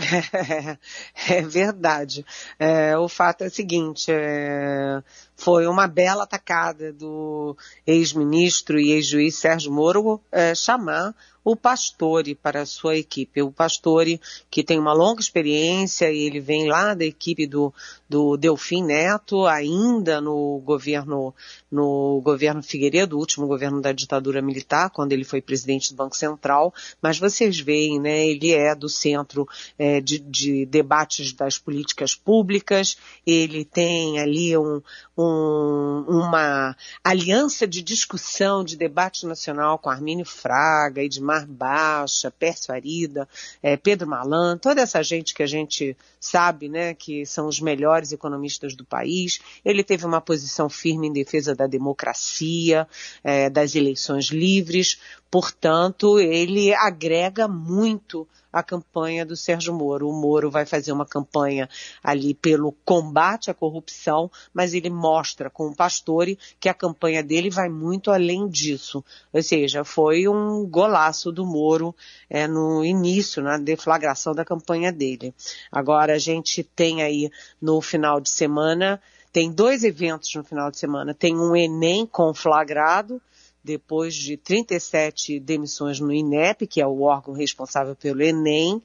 É, 1.28 1.42
verdade. 1.42 2.24
É, 2.58 2.96
o 2.96 3.08
fato 3.08 3.44
é 3.44 3.46
o 3.46 3.50
seguinte, 3.50 4.10
é, 4.10 5.02
foi 5.36 5.66
uma 5.66 5.86
bela 5.86 6.24
atacada 6.24 6.92
do 6.92 7.56
ex-ministro 7.86 8.78
e 8.78 8.92
ex-juiz 8.92 9.36
Sérgio 9.36 9.72
Moro 9.72 10.20
é, 10.32 10.54
chamar 10.54 11.14
o 11.50 11.56
Pastore 11.56 12.34
para 12.34 12.62
a 12.62 12.66
sua 12.66 12.96
equipe. 12.96 13.42
O 13.42 13.50
Pastore, 13.50 14.20
que 14.50 14.62
tem 14.62 14.78
uma 14.78 14.92
longa 14.92 15.20
experiência, 15.20 16.10
ele 16.10 16.40
vem 16.40 16.68
lá 16.68 16.94
da 16.94 17.04
equipe 17.04 17.46
do, 17.46 17.72
do 18.08 18.36
Delfim 18.36 18.84
Neto, 18.84 19.46
ainda 19.46 20.20
no 20.20 20.60
governo, 20.64 21.34
no 21.70 22.20
governo 22.22 22.62
Figueiredo, 22.62 23.16
o 23.16 23.18
último 23.18 23.46
governo 23.46 23.80
da 23.80 23.92
ditadura 23.92 24.40
militar, 24.40 24.90
quando 24.90 25.12
ele 25.12 25.24
foi 25.24 25.40
presidente 25.40 25.90
do 25.90 25.96
Banco 25.96 26.16
Central, 26.16 26.72
mas 27.02 27.18
vocês 27.18 27.58
veem, 27.58 28.00
né, 28.00 28.26
ele 28.26 28.52
é 28.52 28.74
do 28.74 28.88
centro 28.88 29.48
é, 29.78 30.00
de, 30.00 30.18
de 30.18 30.66
debates 30.66 31.32
das 31.32 31.58
políticas 31.58 32.14
públicas, 32.14 32.96
ele 33.26 33.64
tem 33.64 34.20
ali 34.20 34.56
um, 34.56 34.80
um, 35.16 36.04
uma 36.08 36.76
aliança 37.02 37.66
de 37.66 37.82
discussão, 37.82 38.64
de 38.64 38.76
debate 38.76 39.26
nacional 39.26 39.78
com 39.78 39.90
Armínio 39.90 40.24
Fraga, 40.24 41.02
Edmar 41.02 41.39
Baixa, 41.46 42.30
Pércio 42.30 42.72
Arida, 42.72 43.28
é, 43.62 43.76
Pedro 43.76 44.08
Malan, 44.08 44.58
toda 44.58 44.80
essa 44.80 45.02
gente 45.02 45.34
que 45.34 45.42
a 45.42 45.46
gente 45.46 45.96
sabe, 46.18 46.68
né, 46.68 46.94
que 46.94 47.24
são 47.24 47.46
os 47.46 47.60
melhores 47.60 48.12
economistas 48.12 48.74
do 48.74 48.84
país. 48.84 49.40
Ele 49.64 49.82
teve 49.82 50.04
uma 50.04 50.20
posição 50.20 50.68
firme 50.68 51.08
em 51.08 51.12
defesa 51.12 51.54
da 51.54 51.66
democracia, 51.66 52.86
é, 53.24 53.48
das 53.48 53.74
eleições 53.74 54.26
livres, 54.26 55.00
portanto, 55.30 56.18
ele 56.18 56.74
agrega 56.74 57.48
muito 57.48 58.26
a 58.52 58.62
campanha 58.62 59.24
do 59.24 59.36
Sérgio 59.36 59.72
Moro. 59.72 60.08
O 60.08 60.12
Moro 60.12 60.50
vai 60.50 60.66
fazer 60.66 60.92
uma 60.92 61.06
campanha 61.06 61.68
ali 62.02 62.34
pelo 62.34 62.72
combate 62.84 63.50
à 63.50 63.54
corrupção, 63.54 64.30
mas 64.52 64.74
ele 64.74 64.90
mostra 64.90 65.48
com 65.48 65.68
o 65.68 65.74
Pastore 65.74 66.38
que 66.58 66.68
a 66.68 66.74
campanha 66.74 67.22
dele 67.22 67.50
vai 67.50 67.68
muito 67.68 68.10
além 68.10 68.48
disso. 68.48 69.04
Ou 69.32 69.42
seja, 69.42 69.84
foi 69.84 70.28
um 70.28 70.66
golaço 70.66 71.19
do 71.24 71.44
Moro 71.44 71.94
é, 72.28 72.48
no 72.48 72.84
início, 72.84 73.42
na 73.42 73.58
deflagração 73.58 74.34
da 74.34 74.44
campanha 74.44 74.90
dele. 74.90 75.34
Agora 75.70 76.14
a 76.14 76.18
gente 76.18 76.62
tem 76.64 77.02
aí 77.02 77.30
no 77.60 77.80
final 77.82 78.20
de 78.20 78.30
semana 78.30 79.00
tem 79.32 79.52
dois 79.52 79.84
eventos 79.84 80.34
no 80.34 80.42
final 80.42 80.70
de 80.70 80.78
semana. 80.78 81.14
Tem 81.14 81.36
um 81.36 81.54
Enem 81.54 82.04
conflagrado, 82.04 83.22
depois 83.62 84.14
de 84.14 84.36
37 84.36 85.38
demissões 85.38 86.00
no 86.00 86.12
INEP, 86.12 86.66
que 86.66 86.80
é 86.80 86.86
o 86.86 87.02
órgão 87.02 87.34
responsável 87.34 87.94
pelo 87.94 88.22
Enem. 88.22 88.82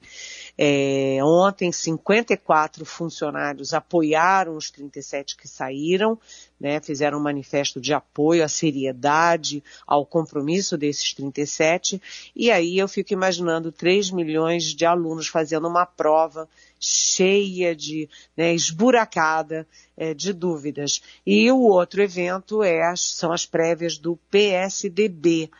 É, 0.58 1.18
ontem, 1.22 1.70
54 1.70 2.84
funcionários 2.86 3.74
apoiaram 3.74 4.56
os 4.56 4.70
37 4.70 5.36
que 5.36 5.46
saíram, 5.46 6.18
né, 6.58 6.80
fizeram 6.80 7.18
um 7.18 7.22
manifesto 7.22 7.78
de 7.78 7.92
apoio 7.92 8.42
à 8.42 8.48
seriedade, 8.48 9.62
ao 9.86 10.06
compromisso 10.06 10.78
desses 10.78 11.12
37. 11.12 12.00
E 12.34 12.50
aí 12.50 12.78
eu 12.78 12.88
fico 12.88 13.12
imaginando 13.12 13.70
3 13.70 14.10
milhões 14.10 14.74
de 14.74 14.86
alunos 14.86 15.26
fazendo 15.26 15.68
uma 15.68 15.84
prova 15.84 16.48
cheia 16.80 17.76
de, 17.76 18.08
né, 18.34 18.54
esburacada 18.54 19.66
é, 19.94 20.14
de 20.14 20.32
dúvidas. 20.32 21.02
E 21.26 21.50
o 21.50 21.60
outro 21.60 22.02
evento 22.02 22.62
é 22.62 22.80
são 22.96 23.30
as 23.30 23.44
prévias 23.44 23.98
do 23.98 24.16
PSDB. 24.30 25.50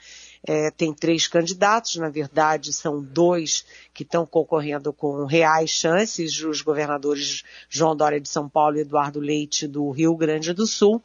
É, 0.47 0.71
tem 0.71 0.95
três 0.95 1.27
candidatos, 1.27 1.97
na 1.97 2.09
verdade 2.09 2.73
são 2.73 3.03
dois 3.03 3.65
que 3.93 4.05
estão 4.05 4.25
concorrendo 4.25 4.93
com 4.93 5.25
reais 5.25 5.71
chances, 5.71 6.41
os 6.41 6.63
governadores 6.63 7.43
João 7.69 7.97
Dória 7.97 8.21
de 8.21 8.29
São 8.29 8.49
Paulo 8.49 8.77
e 8.77 8.83
Eduardo 8.83 9.19
Leite 9.19 9.67
do 9.67 9.91
Rio 9.91 10.15
Grande 10.17 10.53
do 10.53 10.67
Sul. 10.67 11.03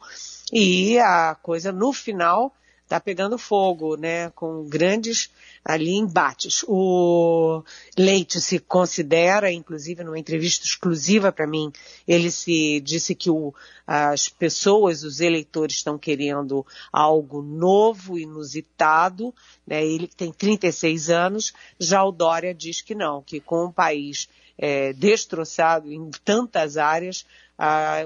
E 0.52 0.98
a 0.98 1.34
coisa 1.34 1.72
no 1.72 1.92
final 1.92 2.54
está 2.92 3.00
pegando 3.00 3.38
fogo, 3.38 3.96
né, 3.96 4.28
com 4.30 4.64
grandes 4.64 5.30
ali 5.64 5.92
embates. 5.92 6.62
O 6.68 7.62
Leite 7.96 8.38
se 8.38 8.58
considera, 8.58 9.50
inclusive 9.50 10.04
numa 10.04 10.18
entrevista 10.18 10.66
exclusiva 10.66 11.32
para 11.32 11.46
mim, 11.46 11.72
ele 12.06 12.30
se 12.30 12.80
disse 12.80 13.14
que 13.14 13.30
o, 13.30 13.54
as 13.86 14.28
pessoas, 14.28 15.04
os 15.04 15.20
eleitores 15.20 15.76
estão 15.76 15.96
querendo 15.96 16.66
algo 16.92 17.40
novo, 17.40 18.18
inusitado, 18.18 19.34
né, 19.66 19.82
ele 19.82 20.06
tem 20.06 20.30
36 20.30 21.08
anos, 21.08 21.54
já 21.80 22.04
o 22.04 22.12
Dória 22.12 22.52
diz 22.54 22.82
que 22.82 22.94
não, 22.94 23.22
que 23.22 23.40
com 23.40 23.64
o 23.64 23.72
país 23.72 24.28
é, 24.58 24.92
destroçado 24.92 25.90
em 25.90 26.10
tantas 26.22 26.76
áreas, 26.76 27.24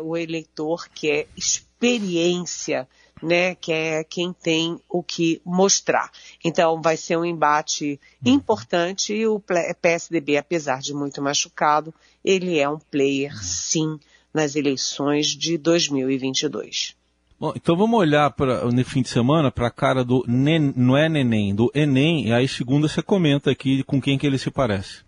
o 0.02 0.16
eleitor 0.16 0.88
quer 0.94 1.26
experiência 1.36 2.88
né, 3.22 3.54
que 3.54 3.72
é 3.72 4.04
quem 4.04 4.32
tem 4.32 4.78
o 4.88 5.02
que 5.02 5.40
mostrar. 5.44 6.10
Então 6.44 6.80
vai 6.80 6.96
ser 6.96 7.16
um 7.16 7.24
embate 7.24 7.98
uhum. 8.24 8.34
importante 8.34 9.14
e 9.14 9.26
o 9.26 9.40
PSDB, 9.80 10.36
apesar 10.36 10.80
de 10.80 10.92
muito 10.92 11.22
machucado, 11.22 11.94
ele 12.24 12.58
é 12.58 12.68
um 12.68 12.78
player 12.78 13.34
sim 13.42 13.98
nas 14.32 14.54
eleições 14.54 15.28
de 15.28 15.56
2022. 15.56 16.94
Bom, 17.38 17.52
então 17.54 17.76
vamos 17.76 17.98
olhar 17.98 18.30
para 18.30 18.64
no 18.64 18.84
fim 18.84 19.02
de 19.02 19.08
semana 19.08 19.50
para 19.50 19.66
a 19.66 19.70
cara 19.70 20.02
do 20.02 20.24
nen, 20.26 20.72
não 20.74 20.96
é 20.96 21.08
neném, 21.08 21.54
do 21.54 21.70
Enem, 21.74 22.28
e 22.28 22.32
aí 22.32 22.48
segunda 22.48 22.88
você 22.88 23.02
comenta 23.02 23.50
aqui 23.50 23.82
com 23.82 24.00
quem 24.00 24.18
que 24.18 24.26
ele 24.26 24.38
se 24.38 24.50
parece. 24.50 25.05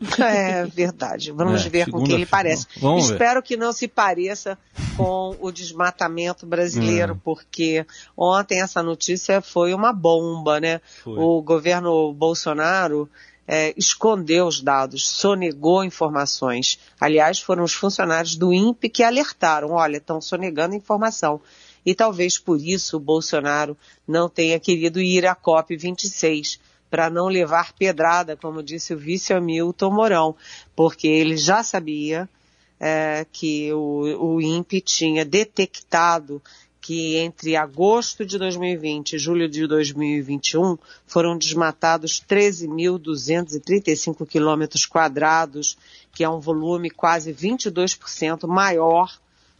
É 0.18 0.64
verdade. 0.66 1.32
Vamos 1.32 1.66
é, 1.66 1.68
ver 1.68 1.90
com 1.90 2.02
que 2.04 2.12
ele 2.12 2.26
parece. 2.26 2.66
Vamos 2.80 3.10
Espero 3.10 3.40
ver. 3.40 3.46
que 3.46 3.56
não 3.56 3.72
se 3.72 3.88
pareça 3.88 4.56
com 4.96 5.36
o 5.40 5.50
desmatamento 5.50 6.46
brasileiro, 6.46 7.14
hum. 7.14 7.20
porque 7.22 7.84
ontem 8.16 8.60
essa 8.60 8.82
notícia 8.82 9.40
foi 9.40 9.74
uma 9.74 9.92
bomba, 9.92 10.60
né? 10.60 10.80
Foi. 11.02 11.18
O 11.18 11.42
governo 11.42 12.12
Bolsonaro 12.12 13.08
é, 13.46 13.72
escondeu 13.76 14.46
os 14.46 14.60
dados, 14.60 15.08
sonegou 15.08 15.82
informações. 15.82 16.78
Aliás, 17.00 17.40
foram 17.40 17.64
os 17.64 17.72
funcionários 17.72 18.36
do 18.36 18.52
INPE 18.52 18.90
que 18.90 19.02
alertaram, 19.02 19.70
olha, 19.72 19.96
estão 19.96 20.20
sonegando 20.20 20.74
informação. 20.74 21.40
E 21.84 21.94
talvez 21.94 22.36
por 22.38 22.60
isso 22.60 22.98
o 22.98 23.00
Bolsonaro 23.00 23.76
não 24.06 24.28
tenha 24.28 24.60
querido 24.60 25.00
ir 25.00 25.26
à 25.26 25.34
COP26 25.34 26.58
para 26.90 27.10
não 27.10 27.28
levar 27.28 27.72
pedrada, 27.72 28.36
como 28.36 28.62
disse 28.62 28.94
o 28.94 28.98
vice 28.98 29.32
Hamilton 29.32 29.90
Mourão, 29.90 30.34
porque 30.74 31.06
ele 31.06 31.36
já 31.36 31.62
sabia 31.62 32.28
é, 32.80 33.24
que 33.30 33.72
o, 33.72 34.34
o 34.34 34.40
INPE 34.40 34.80
tinha 34.80 35.24
detectado 35.24 36.42
que 36.80 37.16
entre 37.16 37.54
agosto 37.54 38.24
de 38.24 38.38
2020 38.38 39.12
e 39.12 39.18
julho 39.18 39.46
de 39.46 39.66
2021 39.66 40.78
foram 41.06 41.36
desmatados 41.36 42.24
13.235 42.26 44.26
quilômetros 44.26 44.86
quadrados, 44.86 45.76
que 46.12 46.24
é 46.24 46.30
um 46.30 46.40
volume 46.40 46.88
quase 46.88 47.34
22% 47.34 48.46
maior 48.46 49.12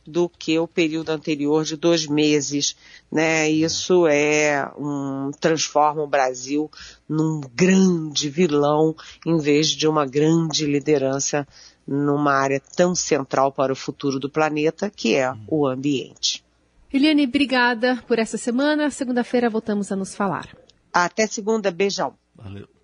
do 0.09 0.29
que 0.29 0.59
o 0.59 0.67
período 0.67 1.11
anterior 1.11 1.65
de 1.65 1.77
dois 1.77 2.07
meses, 2.07 2.77
né? 3.13 3.49
Isso 3.49 4.07
é 4.07 4.69
um 4.77 5.31
transforma 5.39 6.03
o 6.03 6.07
Brasil 6.07 6.71
num 7.09 7.41
grande 7.55 8.29
vilão 8.29 8.97
em 9.27 9.39
vez 9.39 9.69
de 9.69 9.87
uma 9.87 10.07
grande 10.07 10.65
liderança 10.67 11.47
numa 11.87 12.33
área 12.33 12.61
tão 12.77 12.95
central 12.95 13.53
para 13.53 13.73
o 13.73 13.77
futuro 13.77 14.19
do 14.19 14.29
planeta, 14.29 14.91
que 14.91 15.15
é 15.15 15.33
o 15.47 15.67
ambiente. 15.67 16.45
Eliane, 16.93 17.27
obrigada 17.27 18.03
por 18.07 18.19
essa 18.19 18.37
semana. 18.37 18.91
Segunda-feira 18.91 19.51
voltamos 19.51 19.93
a 19.93 19.97
nos 19.97 20.15
falar. 20.15 20.49
Até 20.93 21.27
segunda, 21.27 21.71
beijão. 21.71 22.15
Valeu. 22.35 22.78